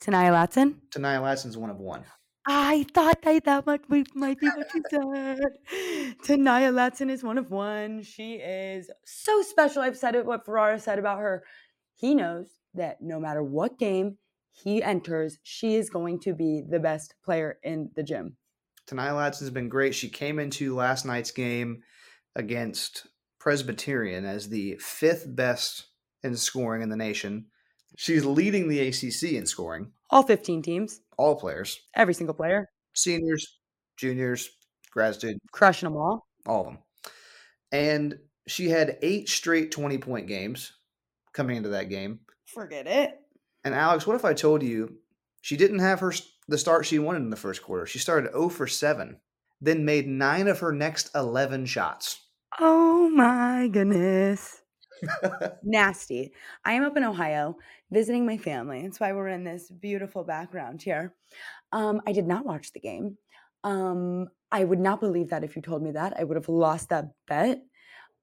Ta'Niya 0.00 0.32
Latson. 0.32 0.74
Ta'Niya 0.90 1.20
Latson's 1.22 1.56
one 1.56 1.70
of 1.70 1.78
one. 1.78 2.04
I 2.48 2.86
thought 2.94 3.22
that 3.22 3.44
that 3.44 3.66
might 3.66 3.88
be, 3.88 4.04
might 4.14 4.38
be 4.38 4.48
what 4.48 4.68
you 4.74 4.82
said. 4.90 6.18
Ta'Niya 6.24 6.72
Latson 6.72 7.10
is 7.10 7.24
one 7.24 7.38
of 7.38 7.50
one. 7.50 8.02
She 8.02 8.34
is 8.34 8.90
so 9.04 9.42
special. 9.42 9.82
I've 9.82 9.96
said 9.96 10.14
it 10.14 10.26
what 10.26 10.44
Ferrara 10.44 10.78
said 10.78 10.98
about 10.98 11.18
her. 11.18 11.44
He 11.94 12.14
knows 12.14 12.48
that 12.74 12.98
no 13.00 13.18
matter 13.18 13.42
what 13.42 13.78
game 13.78 14.18
he 14.52 14.82
enters, 14.82 15.38
she 15.42 15.76
is 15.76 15.90
going 15.90 16.20
to 16.20 16.34
be 16.34 16.62
the 16.68 16.78
best 16.78 17.14
player 17.24 17.58
in 17.62 17.90
the 17.96 18.02
gym. 18.02 18.36
Ta'Niya 18.86 19.12
Latson's 19.12 19.50
been 19.50 19.68
great. 19.68 19.94
She 19.94 20.08
came 20.08 20.38
into 20.38 20.74
last 20.74 21.04
night's 21.04 21.30
game 21.30 21.82
against 22.36 23.06
Presbyterian 23.46 24.24
as 24.24 24.48
the 24.48 24.74
fifth 24.80 25.24
best 25.28 25.86
in 26.24 26.36
scoring 26.36 26.82
in 26.82 26.88
the 26.88 26.96
nation. 26.96 27.46
She's 27.96 28.24
leading 28.24 28.66
the 28.66 28.88
ACC 28.88 29.34
in 29.34 29.46
scoring, 29.46 29.92
All 30.10 30.24
15 30.24 30.62
teams, 30.62 31.00
all 31.16 31.36
players, 31.36 31.78
every 31.94 32.12
single 32.12 32.34
player, 32.34 32.68
seniors, 32.92 33.58
juniors, 33.96 34.50
grad 34.90 35.14
students, 35.14 35.38
crushing 35.52 35.86
them 35.88 35.96
all. 35.96 36.26
all 36.44 36.62
of 36.62 36.66
them. 36.66 36.78
And 37.70 38.18
she 38.48 38.68
had 38.68 38.98
eight 39.00 39.28
straight 39.28 39.70
20 39.70 39.98
point 39.98 40.26
games 40.26 40.72
coming 41.32 41.56
into 41.56 41.68
that 41.68 41.88
game. 41.88 42.18
Forget 42.46 42.88
it. 42.88 43.14
And 43.62 43.76
Alex, 43.76 44.08
what 44.08 44.16
if 44.16 44.24
I 44.24 44.34
told 44.34 44.64
you 44.64 44.96
she 45.42 45.56
didn't 45.56 45.78
have 45.78 46.00
her 46.00 46.12
the 46.48 46.58
start 46.58 46.84
she 46.84 46.98
wanted 46.98 47.20
in 47.20 47.30
the 47.30 47.36
first 47.36 47.62
quarter? 47.62 47.86
She 47.86 48.00
started 48.00 48.32
0 48.32 48.48
for 48.48 48.66
7, 48.66 49.20
then 49.60 49.84
made 49.84 50.08
9 50.08 50.48
of 50.48 50.58
her 50.58 50.72
next 50.72 51.14
11 51.14 51.66
shots. 51.66 52.25
Oh 52.58 53.10
my 53.10 53.68
goodness. 53.68 54.62
Nasty. 55.62 56.32
I 56.64 56.72
am 56.72 56.84
up 56.84 56.96
in 56.96 57.04
Ohio 57.04 57.56
visiting 57.90 58.24
my 58.24 58.38
family. 58.38 58.82
That's 58.82 58.98
why 58.98 59.12
we're 59.12 59.28
in 59.28 59.44
this 59.44 59.70
beautiful 59.70 60.24
background 60.24 60.82
here. 60.82 61.14
Um, 61.72 62.00
I 62.06 62.12
did 62.12 62.26
not 62.26 62.46
watch 62.46 62.72
the 62.72 62.80
game. 62.80 63.18
Um, 63.62 64.28
I 64.50 64.64
would 64.64 64.78
not 64.78 65.00
believe 65.00 65.30
that 65.30 65.44
if 65.44 65.54
you 65.56 65.62
told 65.62 65.82
me 65.82 65.92
that. 65.92 66.14
I 66.18 66.24
would 66.24 66.36
have 66.36 66.48
lost 66.48 66.88
that 66.88 67.10
bet. 67.26 67.62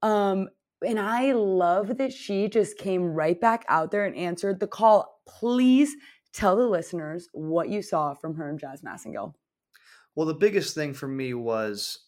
Um, 0.01 0.49
and 0.85 0.99
I 0.99 1.33
love 1.33 1.97
that 1.97 2.11
she 2.11 2.49
just 2.49 2.77
came 2.77 3.03
right 3.03 3.39
back 3.39 3.65
out 3.67 3.91
there 3.91 4.05
and 4.05 4.15
answered 4.15 4.59
the 4.59 4.67
call. 4.67 5.21
Please 5.27 5.95
tell 6.33 6.55
the 6.55 6.67
listeners 6.67 7.27
what 7.33 7.69
you 7.69 7.81
saw 7.81 8.13
from 8.15 8.35
her 8.35 8.49
and 8.49 8.59
Jazz 8.59 8.81
Massengill. 8.81 9.33
Well, 10.15 10.25
the 10.25 10.33
biggest 10.33 10.75
thing 10.75 10.93
for 10.93 11.07
me 11.07 11.33
was 11.33 11.99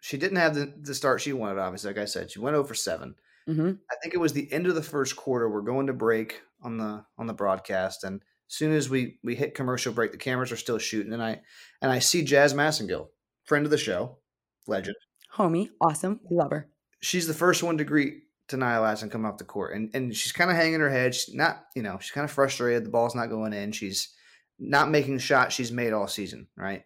she 0.00 0.16
didn't 0.16 0.38
have 0.38 0.54
the, 0.54 0.72
the 0.80 0.94
start 0.94 1.20
she 1.20 1.32
wanted, 1.32 1.58
obviously. 1.58 1.90
Like 1.90 2.02
I 2.02 2.04
said, 2.06 2.30
she 2.30 2.38
went 2.38 2.56
over 2.56 2.74
7. 2.74 3.14
hmm 3.46 3.72
I 3.90 3.94
think 4.02 4.14
it 4.14 4.20
was 4.20 4.32
the 4.32 4.50
end 4.52 4.66
of 4.66 4.74
the 4.74 4.82
first 4.82 5.16
quarter. 5.16 5.48
We're 5.48 5.60
going 5.60 5.86
to 5.88 5.92
break 5.92 6.42
on 6.62 6.78
the 6.78 7.04
on 7.18 7.26
the 7.26 7.34
broadcast, 7.34 8.04
and 8.04 8.22
as 8.48 8.54
soon 8.54 8.72
as 8.72 8.90
we 8.90 9.18
we 9.22 9.34
hit 9.34 9.54
commercial 9.54 9.92
break, 9.92 10.12
the 10.12 10.18
cameras 10.18 10.52
are 10.52 10.56
still 10.56 10.78
shooting, 10.78 11.12
and 11.12 11.22
I 11.22 11.40
and 11.82 11.90
I 11.90 11.98
see 11.98 12.22
Jazz 12.22 12.54
Massengill, 12.54 13.08
friend 13.44 13.64
of 13.64 13.70
the 13.70 13.78
show, 13.78 14.18
legend. 14.66 14.96
Homie, 15.34 15.70
awesome. 15.80 16.20
We 16.28 16.36
love 16.36 16.50
her. 16.50 16.68
She's 17.00 17.26
the 17.26 17.34
first 17.34 17.62
one 17.62 17.78
to 17.78 17.84
greet 17.84 18.24
Ta'Niya 18.48 18.80
Latson 18.82 19.10
come 19.10 19.24
off 19.24 19.38
the 19.38 19.44
court, 19.44 19.74
and 19.74 19.90
and 19.94 20.14
she's 20.14 20.32
kind 20.32 20.50
of 20.50 20.56
hanging 20.56 20.80
her 20.80 20.90
head. 20.90 21.14
She's 21.14 21.34
not, 21.34 21.64
you 21.74 21.82
know, 21.82 21.98
she's 22.00 22.10
kind 22.10 22.24
of 22.24 22.30
frustrated. 22.30 22.84
The 22.84 22.90
ball's 22.90 23.14
not 23.14 23.28
going 23.30 23.52
in. 23.52 23.72
She's 23.72 24.12
not 24.58 24.90
making 24.90 25.14
the 25.14 25.22
shot 25.22 25.52
she's 25.52 25.72
made 25.72 25.92
all 25.92 26.08
season, 26.08 26.48
right? 26.56 26.82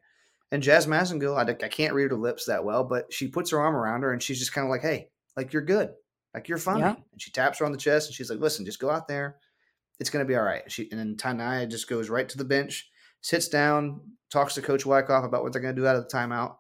And 0.53 0.63
Jazz 0.63 0.87
Massengill, 0.87 1.37
I, 1.37 1.51
I 1.51 1.69
can't 1.69 1.95
read 1.95 2.11
her 2.11 2.17
lips 2.17 2.47
that 2.47 2.65
well, 2.65 2.85
but 2.85 3.13
she 3.13 3.29
puts 3.29 3.51
her 3.51 3.61
arm 3.61 3.75
around 3.75 4.03
her, 4.03 4.13
and 4.13 4.23
she's 4.23 4.39
just 4.39 4.53
kind 4.53 4.65
of 4.65 4.71
like, 4.71 4.83
"Hey, 4.83 5.09
like 5.37 5.53
you're 5.53 5.63
good, 5.63 5.91
like 6.33 6.49
you're 6.49 6.59
fine." 6.59 6.81
Yeah. 6.81 6.97
And 7.13 7.21
she 7.21 7.31
taps 7.31 7.59
her 7.59 7.65
on 7.65 7.73
the 7.73 7.79
chest, 7.79 8.09
and 8.09 8.15
she's 8.15 8.31
like, 8.31 8.41
"Listen, 8.41 8.65
just 8.65 8.79
go 8.79 8.91
out 8.91 9.09
there. 9.09 9.37
It's 9.99 10.11
gonna 10.11 10.25
be 10.25 10.37
all 10.37 10.45
right." 10.45 10.71
She 10.71 10.89
and 10.91 11.01
then 11.01 11.17
Ta'Niya 11.17 11.69
just 11.69 11.89
goes 11.89 12.09
right 12.09 12.29
to 12.29 12.39
the 12.39 12.45
bench, 12.45 12.89
sits 13.21 13.49
down, 13.49 14.01
talks 14.31 14.55
to 14.55 14.63
Coach 14.63 14.87
Wyckoff 14.87 15.25
about 15.25 15.43
what 15.43 15.53
they're 15.53 15.63
gonna 15.63 15.75
do 15.75 15.87
out 15.87 15.97
of 15.97 16.09
the 16.09 16.17
timeout. 16.17 16.57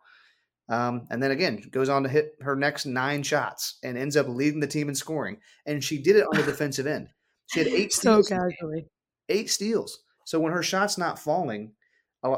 Um, 0.68 1.06
and 1.10 1.22
then 1.22 1.30
again, 1.30 1.62
goes 1.70 1.88
on 1.88 2.02
to 2.04 2.08
hit 2.08 2.32
her 2.40 2.56
next 2.56 2.86
nine 2.86 3.22
shots 3.22 3.78
and 3.82 3.98
ends 3.98 4.16
up 4.16 4.28
leading 4.28 4.60
the 4.60 4.66
team 4.66 4.88
in 4.88 4.94
scoring. 4.94 5.38
And 5.66 5.84
she 5.84 6.00
did 6.00 6.16
it 6.16 6.26
on 6.26 6.36
the 6.36 6.42
defensive 6.50 6.86
end. 6.86 7.08
She 7.46 7.60
had 7.60 7.68
eight 7.68 7.92
steals. 7.92 8.28
game. 8.28 8.38
casually. 8.38 8.86
eight 9.28 9.50
steals. 9.50 10.00
So 10.24 10.40
when 10.40 10.52
her 10.52 10.62
shot's 10.62 10.96
not 10.96 11.18
falling, 11.18 11.72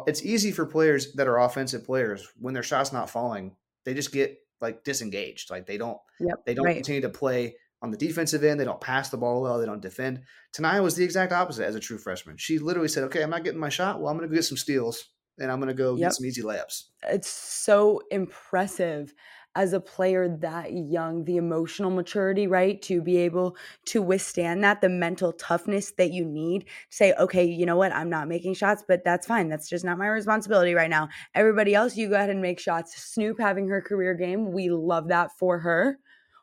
it's 0.07 0.25
easy 0.25 0.51
for 0.53 0.67
players 0.67 1.13
that 1.15 1.29
are 1.29 1.39
offensive 1.39 1.85
players 1.85 2.27
when 2.39 2.55
their 2.55 2.63
shot's 2.63 2.93
not 2.93 3.11
falling, 3.11 3.57
they 3.85 3.95
just 3.95 4.13
get 4.13 4.39
like 4.61 4.85
disengaged. 4.85 5.51
Like 5.51 5.67
they 5.67 5.79
don't 5.79 5.99
Yep. 6.21 6.45
they 6.47 6.55
don't 6.55 6.65
right. 6.67 6.77
continue 6.77 7.03
to 7.03 7.09
play 7.11 7.57
on 7.83 7.91
the 7.91 7.97
defensive 7.97 8.43
end. 8.43 8.59
They 8.59 8.65
don't 8.65 8.81
pass 8.81 9.11
the 9.11 9.19
ball 9.19 9.43
well. 9.43 9.59
They 9.59 9.67
don't 9.67 9.83
defend. 9.83 10.23
Ta'Niya 10.55 10.83
was 10.83 10.97
the 10.97 11.05
exact 11.05 11.33
opposite 11.33 11.67
as 11.67 11.75
a 11.75 11.81
true 11.81 11.99
freshman. 11.99 12.37
She 12.39 12.59
literally 12.59 12.89
said, 12.89 13.05
"Okay, 13.05 13.23
I'm 13.23 13.31
not 13.31 13.45
getting 13.45 13.61
my 13.61 13.69
shot. 13.69 14.01
Well, 14.01 14.09
I'm 14.11 14.17
going 14.17 14.29
to 14.29 14.33
go 14.33 14.39
get 14.39 14.45
some 14.47 14.57
steals 14.57 15.05
and 15.39 15.53
I'm 15.53 15.61
going 15.61 15.69
to 15.69 15.75
go 15.75 15.95
Yep. 15.95 16.01
get 16.09 16.15
some 16.15 16.27
easy 16.27 16.43
layups." 16.43 16.85
it's 17.09 17.29
so 17.29 18.01
impressive 18.11 19.13
as 19.57 19.73
a 19.73 19.81
player 19.81 20.29
that 20.29 20.73
young 20.73 21.25
the 21.25 21.37
emotional 21.37 21.91
maturity 21.91 22.47
right 22.47 22.83
to 22.83 23.01
be 23.01 23.17
able 23.17 23.57
to 23.87 24.03
withstand 24.03 24.63
that 24.63 24.81
the 24.83 24.89
mental 24.89 25.33
toughness 25.33 25.93
that 25.93 26.13
you 26.13 26.25
need 26.25 26.67
to 26.67 26.67
say 26.91 27.15
okay 27.15 27.45
you 27.45 27.65
know 27.65 27.77
what? 27.77 27.93
I'm 27.93 28.11
not 28.11 28.29
making 28.29 28.55
shots 28.55 28.85
but 28.87 29.03
that's 29.05 29.27
fine. 29.27 29.49
That's 29.49 29.69
just 29.69 29.85
not 29.85 29.99
my 29.99 30.09
responsibility 30.09 30.75
right 30.75 30.91
now. 30.91 31.09
Everybody 31.35 31.75
else 31.75 31.97
you 31.97 32.09
go 32.09 32.17
ahead 32.17 32.31
and 32.31 32.43
make 32.43 32.61
shots. 32.61 32.95
Snoop 33.03 33.41
having 33.41 33.69
her 33.69 33.81
career 33.81 34.15
game 34.15 34.53
we 34.53 34.69
love 34.69 35.09
that 35.09 35.31
for 35.39 35.59
her. 35.61 35.99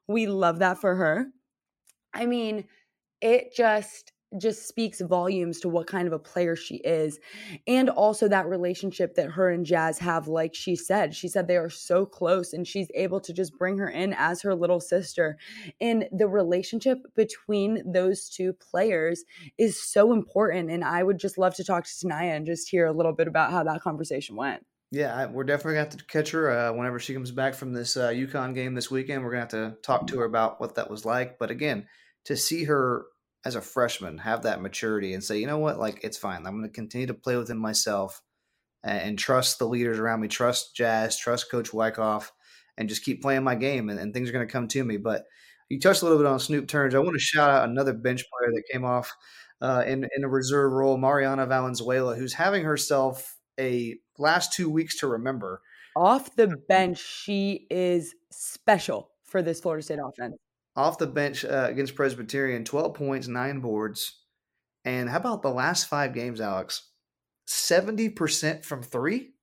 We 0.07 0.25
love 0.25 0.59
that 0.59 0.79
for 0.79 0.95
her. 0.95 1.27
I 2.13 2.25
mean 2.25 2.65
it 3.21 3.53
just 3.55 4.12
just 4.37 4.67
speaks 4.67 5.01
volumes 5.01 5.59
to 5.59 5.69
what 5.69 5.87
kind 5.87 6.07
of 6.07 6.13
a 6.13 6.19
player 6.19 6.55
she 6.55 6.75
is 6.77 7.19
and 7.67 7.89
also 7.89 8.27
that 8.27 8.47
relationship 8.47 9.15
that 9.15 9.31
her 9.31 9.49
and 9.49 9.65
Jazz 9.65 9.99
have 9.99 10.27
like 10.27 10.55
she 10.55 10.75
said 10.75 11.15
she 11.15 11.27
said 11.27 11.47
they 11.47 11.57
are 11.57 11.69
so 11.69 12.05
close 12.05 12.53
and 12.53 12.67
she's 12.67 12.87
able 12.95 13.19
to 13.21 13.33
just 13.33 13.57
bring 13.57 13.77
her 13.77 13.89
in 13.89 14.13
as 14.13 14.41
her 14.41 14.55
little 14.55 14.79
sister 14.79 15.37
and 15.79 16.07
the 16.11 16.27
relationship 16.27 16.99
between 17.15 17.83
those 17.91 18.29
two 18.29 18.53
players 18.53 19.23
is 19.57 19.81
so 19.81 20.13
important 20.13 20.69
and 20.69 20.83
I 20.83 21.03
would 21.03 21.19
just 21.19 21.37
love 21.37 21.55
to 21.55 21.63
talk 21.63 21.85
to 21.85 21.91
Ta'Niya 21.91 22.35
and 22.35 22.45
just 22.45 22.69
hear 22.69 22.85
a 22.85 22.93
little 22.93 23.13
bit 23.13 23.27
about 23.27 23.51
how 23.51 23.63
that 23.63 23.81
conversation 23.81 24.35
went 24.35 24.65
Yeah, 24.91 25.25
we're 25.25 25.43
definitely 25.43 25.73
to 25.73 25.79
have 25.79 25.89
to 25.97 26.05
catch 26.05 26.31
her 26.31 26.51
uh, 26.51 26.73
whenever 26.73 26.99
she 26.99 27.13
comes 27.13 27.31
back 27.31 27.55
from 27.55 27.73
this 27.73 27.97
uh, 27.97 28.09
UConn 28.09 28.53
game 28.53 28.75
this 28.75 28.91
weekend. 28.91 29.23
We're 29.23 29.31
to 29.31 29.39
have 29.39 29.47
to 29.49 29.75
talk 29.81 30.05
to 30.07 30.19
her 30.19 30.25
about 30.25 30.61
what 30.61 30.75
that 30.75 30.87
was 30.87 31.03
like. 31.03 31.39
But 31.39 31.49
again, 31.49 31.87
to 32.25 32.37
see 32.37 32.65
her 32.65 33.05
as 33.45 33.55
a 33.55 33.61
freshman 33.61 34.17
have 34.17 34.43
that 34.43 34.61
maturity 34.61 35.13
and 35.13 35.23
say, 35.23 35.37
you 35.37 35.47
know 35.47 35.57
what, 35.57 35.79
like 35.79 35.99
it's 36.03 36.17
fine. 36.17 36.45
I'm 36.45 36.57
going 36.57 36.63
to 36.63 36.69
continue 36.69 37.07
to 37.07 37.13
play 37.13 37.35
within 37.35 37.57
myself 37.57 38.21
and, 38.83 39.01
and 39.01 39.19
trust 39.19 39.59
the 39.59 39.67
leaders 39.67 39.99
around 39.99 40.21
me, 40.21 40.27
trust 40.27 40.75
Jazz, 40.75 41.17
trust 41.17 41.51
Coach 41.51 41.73
Wyckoff, 41.73 42.31
and 42.77 42.89
just 42.89 43.03
keep 43.03 43.21
playing 43.21 43.43
my 43.43 43.55
game, 43.55 43.89
and, 43.89 43.99
and 43.99 44.13
things 44.13 44.29
are 44.29 44.33
going 44.33 44.47
to 44.47 44.51
come 44.51 44.67
to 44.69 44.83
me. 44.83 44.97
But 44.97 45.25
you 45.69 45.79
touched 45.79 46.01
a 46.01 46.05
little 46.05 46.19
bit 46.19 46.27
on 46.27 46.39
Snoop 46.39 46.67
Turns. 46.67 46.95
I 46.95 46.99
want 46.99 47.13
to 47.13 47.19
shout 47.19 47.49
out 47.49 47.69
another 47.69 47.93
bench 47.93 48.23
player 48.29 48.51
that 48.53 48.63
came 48.71 48.85
off 48.85 49.13
uh, 49.61 49.83
in 49.85 50.07
in 50.15 50.23
a 50.23 50.29
reserve 50.29 50.71
role, 50.71 50.97
Mariana 50.97 51.45
Valenzuela, 51.45 52.15
who's 52.15 52.33
having 52.33 52.63
herself 52.63 53.37
a 53.59 53.97
last 54.17 54.53
two 54.53 54.69
weeks 54.69 54.99
to 54.99 55.07
remember. 55.07 55.61
Off 55.95 56.35
the 56.35 56.55
bench, 56.67 56.97
she 56.97 57.67
is 57.69 58.15
special 58.31 59.11
for 59.23 59.41
this 59.41 59.59
Florida 59.59 59.83
State 59.83 59.99
offense. 60.03 60.35
Off 60.75 60.97
the 60.97 61.07
bench 61.07 61.45
uh, 61.45 61.67
against 61.69 61.95
Presbyterian, 61.95 62.63
12 62.65 62.93
points, 62.95 63.27
nine 63.27 63.59
boards. 63.59 64.19
And 64.85 65.09
how 65.09 65.17
about 65.17 65.41
the 65.41 65.51
last 65.51 65.85
five 65.87 66.13
games, 66.13 66.41
Alex? 66.41 66.89
70% 67.47 68.65
from 68.65 68.81
three? 68.81 69.33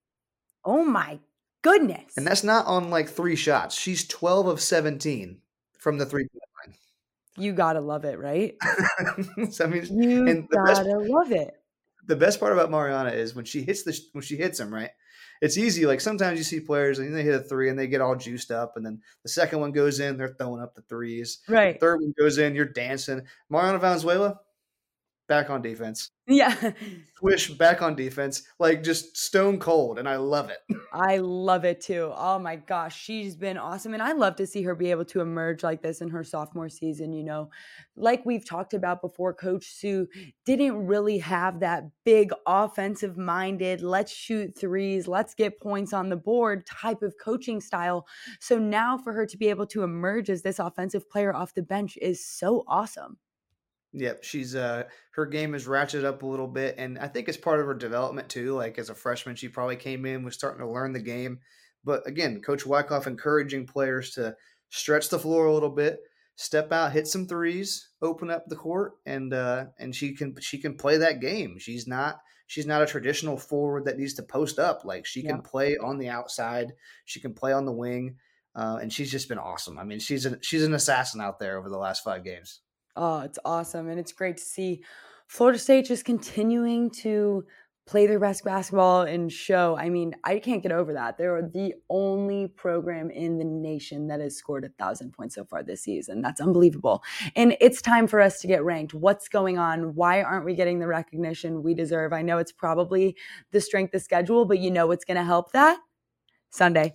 Oh 0.64 0.84
my 0.84 1.18
goodness. 1.62 2.16
And 2.16 2.26
that's 2.26 2.44
not 2.44 2.66
on 2.66 2.90
like 2.90 3.08
three 3.08 3.36
shots. 3.36 3.74
She's 3.76 4.06
12 4.08 4.46
of 4.46 4.60
17 4.60 5.40
from 5.78 5.98
the 5.98 6.06
three 6.06 6.24
point 6.24 6.42
line. 6.66 6.76
You 7.36 7.52
gotta 7.52 7.80
love 7.80 8.04
it, 8.04 8.18
right? 8.18 8.56
so, 9.50 9.64
I 9.64 9.68
mean, 9.68 9.86
You 10.02 10.48
gotta 10.50 10.84
best, 10.84 10.86
love 10.86 11.32
it. 11.32 11.54
the 12.06 12.16
best 12.16 12.40
part 12.40 12.52
about 12.52 12.70
Mariana 12.70 13.10
is 13.10 13.34
when 13.34 13.44
she 13.44 13.62
hits 13.62 13.82
the 13.84 13.98
when 14.12 14.22
she 14.22 14.36
hits 14.36 14.58
them 14.58 14.72
right. 14.74 14.90
It's 15.40 15.56
easy. 15.56 15.86
Like 15.86 16.00
sometimes 16.00 16.38
you 16.38 16.44
see 16.44 16.60
players 16.60 16.98
and 16.98 17.14
they 17.14 17.22
hit 17.22 17.34
a 17.34 17.40
three 17.40 17.70
and 17.70 17.78
they 17.78 17.86
get 17.86 18.00
all 18.00 18.16
juiced 18.16 18.50
up, 18.50 18.76
and 18.76 18.84
then 18.84 19.00
the 19.22 19.28
second 19.28 19.60
one 19.60 19.72
goes 19.72 20.00
in, 20.00 20.16
they're 20.16 20.34
throwing 20.38 20.62
up 20.62 20.74
the 20.74 20.82
threes. 20.82 21.38
Right. 21.48 21.80
Third 21.80 22.00
one 22.00 22.14
goes 22.18 22.38
in, 22.38 22.54
you're 22.54 22.66
dancing. 22.66 23.22
Mariana 23.48 23.78
Valenzuela, 23.78 24.40
back 25.30 25.48
on 25.48 25.62
defense. 25.62 26.10
Yeah. 26.26 26.72
Swish 27.18 27.50
back 27.52 27.82
on 27.82 27.94
defense, 27.94 28.42
like 28.58 28.82
just 28.82 29.16
stone 29.16 29.60
cold, 29.60 29.98
and 30.00 30.08
I 30.08 30.16
love 30.16 30.50
it. 30.50 30.58
I 30.92 31.18
love 31.18 31.64
it 31.64 31.80
too. 31.80 32.12
Oh 32.16 32.40
my 32.40 32.56
gosh, 32.56 33.00
she's 33.00 33.36
been 33.36 33.56
awesome. 33.56 33.94
And 33.94 34.02
I 34.02 34.10
love 34.10 34.34
to 34.36 34.46
see 34.46 34.64
her 34.64 34.74
be 34.74 34.90
able 34.90 35.04
to 35.06 35.20
emerge 35.20 35.62
like 35.62 35.82
this 35.82 36.00
in 36.00 36.08
her 36.08 36.24
sophomore 36.24 36.68
season. 36.68 37.12
You 37.12 37.22
know, 37.22 37.50
like 37.96 38.26
we've 38.26 38.44
talked 38.44 38.74
about 38.74 39.02
before, 39.02 39.32
Coach 39.32 39.66
Sue 39.66 40.08
didn't 40.44 40.84
really 40.84 41.18
have 41.18 41.60
that 41.60 41.84
big 42.04 42.32
offensive 42.44 43.16
minded, 43.16 43.82
let's 43.82 44.12
shoot 44.12 44.58
threes, 44.58 45.06
let's 45.06 45.34
get 45.34 45.60
points 45.60 45.92
on 45.92 46.08
the 46.08 46.16
board 46.16 46.66
type 46.66 47.02
of 47.02 47.14
coaching 47.22 47.60
style. 47.60 48.04
So 48.40 48.58
now 48.58 48.98
for 48.98 49.12
her 49.12 49.26
to 49.26 49.38
be 49.38 49.48
able 49.48 49.66
to 49.68 49.84
emerge 49.84 50.28
as 50.28 50.42
this 50.42 50.58
offensive 50.58 51.08
player 51.08 51.32
off 51.32 51.54
the 51.54 51.62
bench 51.62 51.96
is 52.02 52.26
so 52.26 52.64
awesome. 52.66 53.18
Yep, 53.92 54.22
she's 54.22 54.54
uh 54.54 54.84
her 55.12 55.26
game 55.26 55.54
is 55.54 55.66
ratcheted 55.66 56.04
up 56.04 56.22
a 56.22 56.26
little 56.26 56.46
bit, 56.46 56.76
and 56.78 56.98
I 56.98 57.08
think 57.08 57.28
it's 57.28 57.36
part 57.36 57.60
of 57.60 57.66
her 57.66 57.74
development 57.74 58.28
too. 58.28 58.54
Like 58.54 58.78
as 58.78 58.88
a 58.88 58.94
freshman, 58.94 59.36
she 59.36 59.48
probably 59.48 59.76
came 59.76 60.06
in 60.06 60.22
was 60.22 60.34
starting 60.34 60.64
to 60.64 60.70
learn 60.70 60.92
the 60.92 61.00
game, 61.00 61.40
but 61.84 62.06
again, 62.06 62.40
Coach 62.40 62.64
Wyckoff 62.64 63.06
encouraging 63.06 63.66
players 63.66 64.12
to 64.12 64.36
stretch 64.68 65.08
the 65.08 65.18
floor 65.18 65.46
a 65.46 65.52
little 65.52 65.70
bit, 65.70 65.98
step 66.36 66.70
out, 66.70 66.92
hit 66.92 67.08
some 67.08 67.26
threes, 67.26 67.88
open 68.00 68.30
up 68.30 68.44
the 68.46 68.56
court, 68.56 68.92
and 69.06 69.34
uh 69.34 69.66
and 69.80 69.94
she 69.94 70.14
can 70.14 70.36
she 70.40 70.58
can 70.58 70.76
play 70.76 70.98
that 70.98 71.20
game. 71.20 71.58
She's 71.58 71.88
not 71.88 72.20
she's 72.46 72.66
not 72.66 72.82
a 72.82 72.86
traditional 72.86 73.38
forward 73.38 73.86
that 73.86 73.98
needs 73.98 74.14
to 74.14 74.22
post 74.22 74.60
up. 74.60 74.84
Like 74.84 75.04
she 75.04 75.22
can 75.22 75.42
play 75.42 75.76
on 75.78 75.98
the 75.98 76.08
outside, 76.08 76.72
she 77.06 77.20
can 77.20 77.34
play 77.34 77.52
on 77.52 77.64
the 77.64 77.72
wing, 77.72 78.16
uh, 78.54 78.78
and 78.80 78.92
she's 78.92 79.10
just 79.10 79.28
been 79.28 79.38
awesome. 79.38 79.78
I 79.78 79.84
mean, 79.84 79.98
she's 79.98 80.26
an 80.26 80.38
she's 80.42 80.64
an 80.64 80.74
assassin 80.74 81.20
out 81.20 81.40
there 81.40 81.58
over 81.58 81.68
the 81.68 81.78
last 81.78 82.04
five 82.04 82.24
games. 82.24 82.60
Oh, 82.96 83.20
it's 83.20 83.38
awesome. 83.44 83.88
And 83.88 83.98
it's 83.98 84.12
great 84.12 84.36
to 84.38 84.42
see 84.42 84.82
Florida 85.26 85.58
State 85.58 85.86
just 85.86 86.04
continuing 86.04 86.90
to 86.90 87.44
play 87.86 88.06
their 88.06 88.20
best 88.20 88.44
basketball 88.44 89.02
and 89.02 89.32
show. 89.32 89.76
I 89.76 89.88
mean, 89.88 90.14
I 90.22 90.38
can't 90.38 90.62
get 90.62 90.70
over 90.70 90.92
that. 90.92 91.18
They're 91.18 91.42
the 91.42 91.74
only 91.88 92.46
program 92.46 93.10
in 93.10 93.38
the 93.38 93.44
nation 93.44 94.06
that 94.06 94.20
has 94.20 94.36
scored 94.36 94.64
a 94.64 94.68
thousand 94.68 95.12
points 95.12 95.34
so 95.34 95.44
far 95.44 95.64
this 95.64 95.82
season. 95.82 96.22
That's 96.22 96.40
unbelievable. 96.40 97.02
And 97.34 97.56
it's 97.60 97.82
time 97.82 98.06
for 98.06 98.20
us 98.20 98.40
to 98.42 98.46
get 98.46 98.62
ranked. 98.62 98.94
What's 98.94 99.28
going 99.28 99.58
on? 99.58 99.96
Why 99.96 100.22
aren't 100.22 100.44
we 100.44 100.54
getting 100.54 100.78
the 100.78 100.86
recognition 100.86 101.64
we 101.64 101.74
deserve? 101.74 102.12
I 102.12 102.22
know 102.22 102.38
it's 102.38 102.52
probably 102.52 103.16
the 103.50 103.60
strength 103.60 103.92
of 103.94 104.02
schedule, 104.02 104.44
but 104.44 104.60
you 104.60 104.70
know 104.70 104.86
what's 104.86 105.04
going 105.04 105.16
to 105.16 105.24
help 105.24 105.50
that? 105.52 105.80
Sunday. 106.50 106.94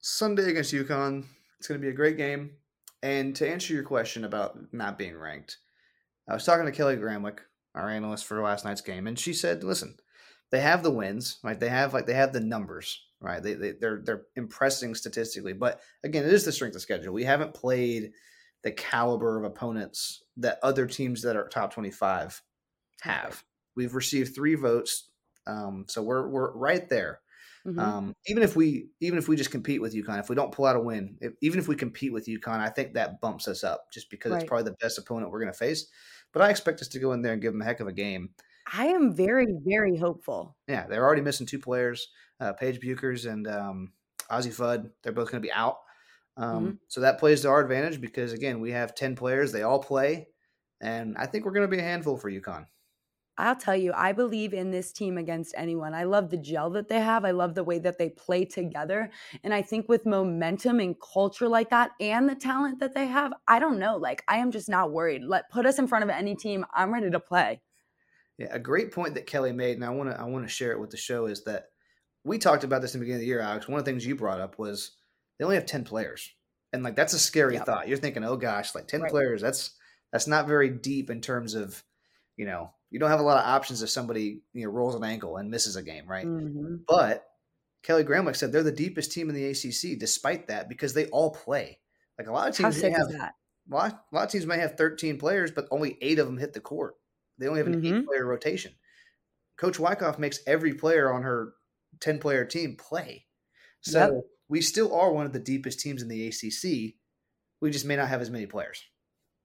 Sunday 0.00 0.50
against 0.50 0.74
UConn. 0.74 1.24
It's 1.58 1.68
going 1.68 1.80
to 1.80 1.84
be 1.84 1.90
a 1.90 1.96
great 1.96 2.18
game. 2.18 2.50
And 3.02 3.34
to 3.36 3.48
answer 3.48 3.72
your 3.72 3.84
question 3.84 4.24
about 4.24 4.58
not 4.72 4.98
being 4.98 5.16
ranked, 5.16 5.58
I 6.28 6.34
was 6.34 6.44
talking 6.44 6.66
to 6.66 6.72
Kelly 6.72 6.96
Gramlich, 6.96 7.38
our 7.74 7.88
analyst 7.88 8.26
for 8.26 8.40
last 8.42 8.64
night's 8.64 8.80
game, 8.80 9.06
and 9.06 9.18
she 9.18 9.32
said, 9.32 9.62
"Listen, 9.62 9.96
they 10.50 10.60
have 10.60 10.82
the 10.82 10.90
wins, 10.90 11.38
right? 11.44 11.58
They 11.58 11.68
have 11.68 11.94
like 11.94 12.06
they 12.06 12.14
have 12.14 12.32
the 12.32 12.40
numbers, 12.40 13.00
right? 13.20 13.42
They, 13.42 13.54
they 13.54 13.72
they're 13.72 14.00
they're 14.04 14.22
impressing 14.36 14.94
statistically, 14.94 15.52
but 15.52 15.80
again, 16.04 16.24
it 16.24 16.32
is 16.32 16.44
the 16.44 16.52
strength 16.52 16.74
of 16.76 16.82
schedule. 16.82 17.12
We 17.14 17.24
haven't 17.24 17.54
played 17.54 18.12
the 18.64 18.72
caliber 18.72 19.38
of 19.38 19.44
opponents 19.44 20.24
that 20.38 20.58
other 20.62 20.86
teams 20.86 21.22
that 21.22 21.36
are 21.36 21.48
top 21.48 21.72
twenty 21.72 21.90
five 21.90 22.42
have. 23.02 23.44
We've 23.76 23.94
received 23.94 24.34
three 24.34 24.56
votes, 24.56 25.10
um, 25.46 25.84
so 25.88 26.02
we're 26.02 26.28
we're 26.28 26.52
right 26.52 26.88
there. 26.88 27.20
Mhm. 27.68 27.78
Um, 27.78 28.14
even 28.26 28.42
if 28.42 28.56
we 28.56 28.90
even 29.00 29.18
if 29.18 29.28
we 29.28 29.36
just 29.36 29.50
compete 29.50 29.80
with 29.82 29.94
UConn, 29.94 30.18
if 30.20 30.28
we 30.30 30.36
don't 30.36 30.52
pull 30.52 30.64
out 30.66 30.76
a 30.76 30.80
win, 30.80 31.18
if, 31.20 31.34
even 31.42 31.58
if 31.58 31.68
we 31.68 31.76
compete 31.76 32.12
with 32.12 32.26
UConn, 32.26 32.60
I 32.60 32.70
think 32.70 32.94
that 32.94 33.20
bumps 33.20 33.46
us 33.48 33.62
up 33.64 33.92
just 33.92 34.10
because 34.10 34.32
Right. 34.32 34.36
it's 34.36 34.44
probably 34.44 34.64
the 34.70 34.76
best 34.80 34.98
opponent 34.98 35.30
we're 35.30 35.40
going 35.40 35.52
to 35.52 35.58
face. 35.58 35.90
But 36.32 36.42
I 36.42 36.50
expect 36.50 36.80
us 36.80 36.88
to 36.88 36.98
go 37.00 37.12
in 37.12 37.22
there 37.22 37.32
and 37.32 37.42
give 37.42 37.52
them 37.52 37.62
a 37.62 37.64
heck 37.64 37.80
of 37.80 37.86
a 37.88 37.92
game. 37.92 38.34
I 38.72 38.86
am 38.88 39.14
very, 39.14 39.46
very 39.64 39.96
hopeful. 39.96 40.56
Yeah, 40.66 40.86
they're 40.86 41.04
already 41.04 41.22
missing 41.22 41.46
two 41.46 41.58
players, 41.58 42.08
uh, 42.40 42.52
Paige 42.52 42.80
Bueckers 42.80 43.30
and 43.30 43.46
um, 43.46 43.92
Azzi 44.30 44.52
Fudd. 44.54 44.92
They're 45.02 45.12
both 45.12 45.30
going 45.30 45.42
to 45.42 45.46
be 45.46 45.52
out. 45.52 45.78
Um, 46.36 46.74
Mhm. 46.74 46.78
So 46.88 47.00
that 47.00 47.18
plays 47.18 47.42
to 47.42 47.48
our 47.48 47.60
advantage 47.60 48.00
because 48.00 48.32
again, 48.32 48.60
we 48.60 48.70
have 48.72 48.94
ten 48.94 49.16
players. 49.16 49.52
They 49.52 49.62
all 49.62 49.82
play, 49.82 50.28
and 50.80 51.16
I 51.18 51.26
think 51.26 51.44
we're 51.44 51.52
going 51.52 51.68
to 51.68 51.76
be 51.76 51.80
a 51.80 51.84
handful 51.86 52.16
for 52.18 52.30
UConn. 52.30 52.66
I'll 53.38 53.56
tell 53.56 53.76
you, 53.76 53.92
I 53.94 54.12
believe 54.12 54.52
in 54.52 54.70
this 54.70 54.92
team 54.92 55.16
against 55.16 55.54
anyone. 55.56 55.94
I 55.94 56.04
love 56.04 56.28
the 56.30 56.36
gel 56.36 56.70
that 56.70 56.88
they 56.88 57.00
have. 57.00 57.24
I 57.24 57.30
love 57.30 57.54
the 57.54 57.64
way 57.64 57.78
that 57.78 57.96
they 57.96 58.10
play 58.10 58.44
together. 58.44 59.10
And 59.44 59.54
I 59.54 59.62
think 59.62 59.88
with 59.88 60.04
momentum 60.04 60.80
and 60.80 60.96
culture 61.00 61.48
like 61.48 61.70
that 61.70 61.92
and 62.00 62.28
the 62.28 62.34
talent 62.34 62.80
that 62.80 62.94
they 62.94 63.06
have, 63.06 63.32
I 63.46 63.58
don't 63.60 63.78
know. 63.78 63.96
Like, 63.96 64.24
I 64.28 64.38
am 64.38 64.50
just 64.50 64.68
not 64.68 64.92
worried. 64.92 65.22
Let 65.22 65.50
put 65.50 65.66
us 65.66 65.78
in 65.78 65.86
front 65.86 66.04
of 66.04 66.10
any 66.10 66.34
team. 66.34 66.66
I'm 66.74 66.92
ready 66.92 67.10
to 67.10 67.20
play. 67.20 67.62
Yeah, 68.38 68.48
a 68.50 68.58
great 68.58 68.92
point 68.92 69.14
that 69.14 69.26
Kelly 69.26 69.52
made, 69.52 69.76
and 69.76 69.84
I 69.84 69.90
want 69.90 70.10
to 70.10 70.20
I 70.20 70.24
want 70.24 70.44
to 70.44 70.48
share 70.48 70.72
it 70.72 70.80
with 70.80 70.90
the 70.90 70.96
show 70.96 71.26
is 71.26 71.44
that 71.44 71.66
we 72.24 72.38
talked 72.38 72.62
about 72.64 72.82
this 72.82 72.94
in 72.94 73.00
the 73.00 73.04
beginning 73.04 73.18
of 73.18 73.22
the 73.22 73.26
year, 73.26 73.40
Alex. 73.40 73.66
One 73.66 73.78
of 73.78 73.84
the 73.84 73.90
things 73.90 74.06
you 74.06 74.14
brought 74.14 74.40
up 74.40 74.58
was 74.58 74.92
they 75.38 75.44
only 75.44 75.56
have 75.56 75.66
ten 75.66 75.82
players, 75.84 76.30
and 76.72 76.84
like 76.84 76.94
that's 76.94 77.14
a 77.14 77.18
scary 77.18 77.54
Yep. 77.54 77.66
thought. 77.66 77.88
You're 77.88 77.98
thinking, 77.98 78.22
oh 78.24 78.36
gosh, 78.36 78.74
like 78.76 78.86
ten 78.86 79.02
Right. 79.02 79.10
players. 79.10 79.42
That's 79.42 79.74
that's 80.12 80.28
not 80.28 80.46
very 80.46 80.70
deep 80.70 81.10
in 81.10 81.20
terms 81.20 81.54
of, 81.54 81.82
you 82.36 82.46
know, 82.46 82.70
you 82.90 82.98
don't 82.98 83.10
have 83.10 83.20
a 83.20 83.24
lot 83.24 83.38
of 83.38 83.46
options 83.46 83.82
if 83.82 83.90
somebody 83.90 84.42
you 84.52 84.64
know 84.64 84.70
rolls 84.72 84.94
an 84.94 85.04
ankle 85.04 85.36
and 85.36 85.50
misses 85.50 85.76
a 85.76 85.82
game, 85.82 86.06
right? 86.06 86.26
Mhm. 86.26 86.84
But 86.86 87.24
Kelly 87.82 88.04
Gramlich 88.04 88.36
said 88.36 88.52
they're 88.52 88.62
the 88.62 88.72
deepest 88.72 89.12
team 89.12 89.28
in 89.28 89.34
the 89.34 89.44
ACC, 89.46 89.96
despite 89.98 90.48
that, 90.48 90.68
because 90.68 90.94
they 90.94 91.06
all 91.08 91.30
play. 91.32 91.80
Like 92.18 92.28
a 92.28 92.32
lot 92.32 92.48
of 92.48 92.56
teams 92.56 92.82
may 92.82 92.90
have 92.90 93.08
a 93.10 93.16
lot, 93.70 94.06
a 94.12 94.14
lot 94.14 94.24
of 94.24 94.30
teams 94.30 94.46
may 94.46 94.58
have 94.58 94.76
13 94.76 95.18
players, 95.18 95.50
but 95.50 95.68
only 95.70 95.96
eight 96.00 96.18
of 96.18 96.26
them 96.26 96.38
hit 96.38 96.52
the 96.54 96.60
court. 96.60 96.96
They 97.38 97.46
only 97.46 97.58
have 97.60 97.66
an 97.68 97.80
Mhm. 97.80 98.00
eight 98.00 98.06
player 98.06 98.26
rotation. 98.26 98.74
Coach 99.56 99.78
Wyckoff 99.78 100.18
makes 100.18 100.40
every 100.46 100.74
player 100.74 101.12
on 101.12 101.22
her 101.22 101.54
10 102.00 102.18
player 102.18 102.44
team 102.44 102.76
play. 102.76 103.26
So 103.80 103.98
Yep. 103.98 104.24
we 104.48 104.60
still 104.60 104.94
are 104.94 105.12
one 105.12 105.26
of 105.26 105.32
the 105.32 105.38
deepest 105.40 105.80
teams 105.80 106.02
in 106.02 106.08
the 106.08 106.26
ACC. 106.26 106.98
We 107.60 107.70
just 107.70 107.84
may 107.84 107.96
not 107.96 108.08
have 108.08 108.20
as 108.20 108.30
many 108.30 108.46
players. 108.46 108.82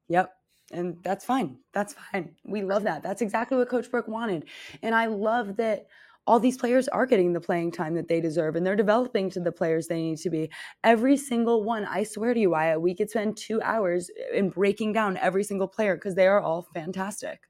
Yep. 0.10 0.34
And 0.73 0.97
that's 1.03 1.23
fine. 1.23 1.57
That's 1.73 1.95
fine. 2.12 2.36
We 2.43 2.63
love 2.63 2.83
that. 2.83 3.03
That's 3.03 3.21
exactly 3.21 3.57
what 3.57 3.69
Coach 3.69 3.89
Brooke 3.89 4.07
wanted. 4.07 4.45
And 4.81 4.93
I 4.93 5.05
love 5.05 5.57
that 5.57 5.88
all 6.25 6.39
these 6.39 6.57
players 6.57 6.88
are 6.88 7.05
getting 7.05 7.33
the 7.33 7.41
playing 7.41 7.71
time 7.71 7.95
that 7.95 8.07
they 8.07 8.21
deserve 8.21 8.55
and 8.55 8.65
they're 8.65 8.75
developing 8.75 9.29
to 9.29 9.39
the 9.39 9.51
players 9.51 9.88
they 9.88 10.01
need 10.01 10.17
to 10.19 10.29
be. 10.29 10.49
Every 10.83 11.17
single 11.17 11.63
one, 11.63 11.86
I 11.86 12.03
swear 12.03 12.33
to 12.33 12.39
you, 12.39 12.51
Wyatt, 12.51 12.81
we 12.81 12.95
could 12.95 13.09
spend 13.09 13.36
two 13.36 13.62
hours 13.62 14.09
in 14.33 14.49
breaking 14.49 14.93
down 14.93 15.17
every 15.17 15.43
single 15.43 15.67
player 15.67 15.95
because 15.95 16.15
they 16.15 16.27
are 16.27 16.39
all 16.39 16.67
fantastic. 16.73 17.41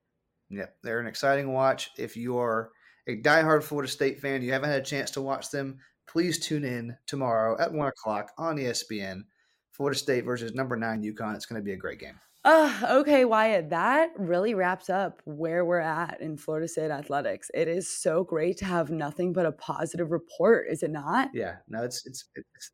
Yep, 0.50 0.76
they're 0.84 1.00
an 1.00 1.08
exciting 1.08 1.54
watch. 1.54 1.92
If 1.98 2.18
you 2.18 2.38
are 2.40 2.72
a 3.08 3.22
diehard 3.22 3.64
Florida 3.64 3.92
State 3.92 4.20
fan, 4.20 4.42
you 4.42 4.52
haven't 4.52 4.70
had 4.70 4.82
a 4.82 4.86
chance 4.86 5.12
to 5.12 5.22
watch 5.22 5.52
them, 5.52 5.80
please 6.08 6.40
tune 6.40 6.64
in 6.64 6.98
tomorrow 7.06 7.60
at 7.60 7.72
one 7.72 7.88
o'clock 7.88 8.32
on 8.38 8.58
ESPN. 8.58 9.22
Florida 9.72 9.98
State 9.98 10.26
versus 10.26 10.54
number 10.54 10.76
nine 10.76 11.02
UConn. 11.02 11.36
It's 11.36 11.46
going 11.46 11.60
to 11.60 11.66
be 11.66 11.74
a 11.74 11.78
great 11.78 12.00
game. 12.00 12.20
Uh, 12.46 12.74
okay, 13.00 13.24
Wyatt, 13.24 13.70
that 13.70 14.10
really 14.18 14.54
wraps 14.54 14.90
up 14.90 15.22
where 15.24 15.64
we're 15.64 15.80
at 15.80 16.20
in 16.20 16.36
Florida 16.36 16.68
State 16.68 16.92
athletics. 16.92 17.50
It 17.54 17.70
is 17.70 17.88
so 17.88 18.24
great 18.24 18.58
to 18.58 18.66
have 18.66 18.90
nothing 18.90 19.32
but 19.32 19.46
a 19.46 19.52
positive 19.54 20.12
report, 20.12 20.68
is 20.70 20.84
it 20.84 20.92
not? 20.92 21.30
Yeah, 21.34 21.56
no, 21.70 21.84
it's 21.84 22.06
it's 22.06 22.26
it's 22.36 22.72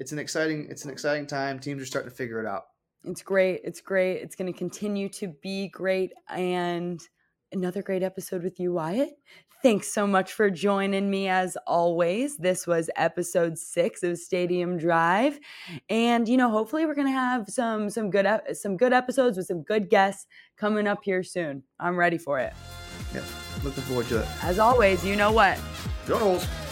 it's 0.00 0.12
an 0.12 0.18
exciting 0.18 0.66
it's 0.70 0.84
an 0.84 0.90
exciting 0.90 1.26
time. 1.26 1.60
Teams 1.60 1.80
are 1.80 1.86
starting 1.86 2.10
to 2.10 2.16
figure 2.16 2.40
it 2.40 2.46
out. 2.46 2.62
It's 3.04 3.22
great. 3.22 3.60
It's 3.64 3.80
great. 3.80 4.18
It's 4.22 4.34
going 4.34 4.52
to 4.52 4.58
continue 4.58 5.08
to 5.10 5.28
be 5.42 5.68
great. 5.68 6.12
And 6.28 7.00
another 7.52 7.82
great 7.82 8.02
episode 8.02 8.42
with 8.42 8.58
you, 8.58 8.72
Wyatt. 8.72 9.10
Thanks 9.62 9.86
so 9.88 10.06
much 10.08 10.32
for 10.32 10.50
joining 10.50 11.08
me 11.08 11.28
as 11.28 11.56
always. 11.68 12.36
This 12.36 12.66
was 12.66 12.90
episode 12.96 13.56
six 13.56 14.02
of 14.02 14.18
Stadium 14.18 14.76
Drive. 14.76 15.38
And 15.88 16.28
you 16.28 16.36
know, 16.36 16.50
hopefully 16.50 16.84
we're 16.84 16.96
gonna 16.96 17.12
have 17.12 17.48
some 17.48 17.88
some 17.88 18.10
good 18.10 18.26
some 18.54 18.76
good 18.76 18.92
episodes 18.92 19.36
with 19.36 19.46
some 19.46 19.62
good 19.62 19.88
guests 19.88 20.26
coming 20.56 20.88
up 20.88 21.04
here 21.04 21.22
soon. 21.22 21.62
I'm 21.78 21.96
ready 21.96 22.18
for 22.18 22.40
it. 22.40 22.52
Yep, 23.14 23.24
looking 23.62 23.82
forward 23.84 24.06
to 24.08 24.22
it. 24.22 24.28
As 24.42 24.58
always, 24.58 25.04
you 25.04 25.14
know 25.14 25.30
what? 25.30 25.58
Go 26.06 26.18
Noles. 26.18 26.71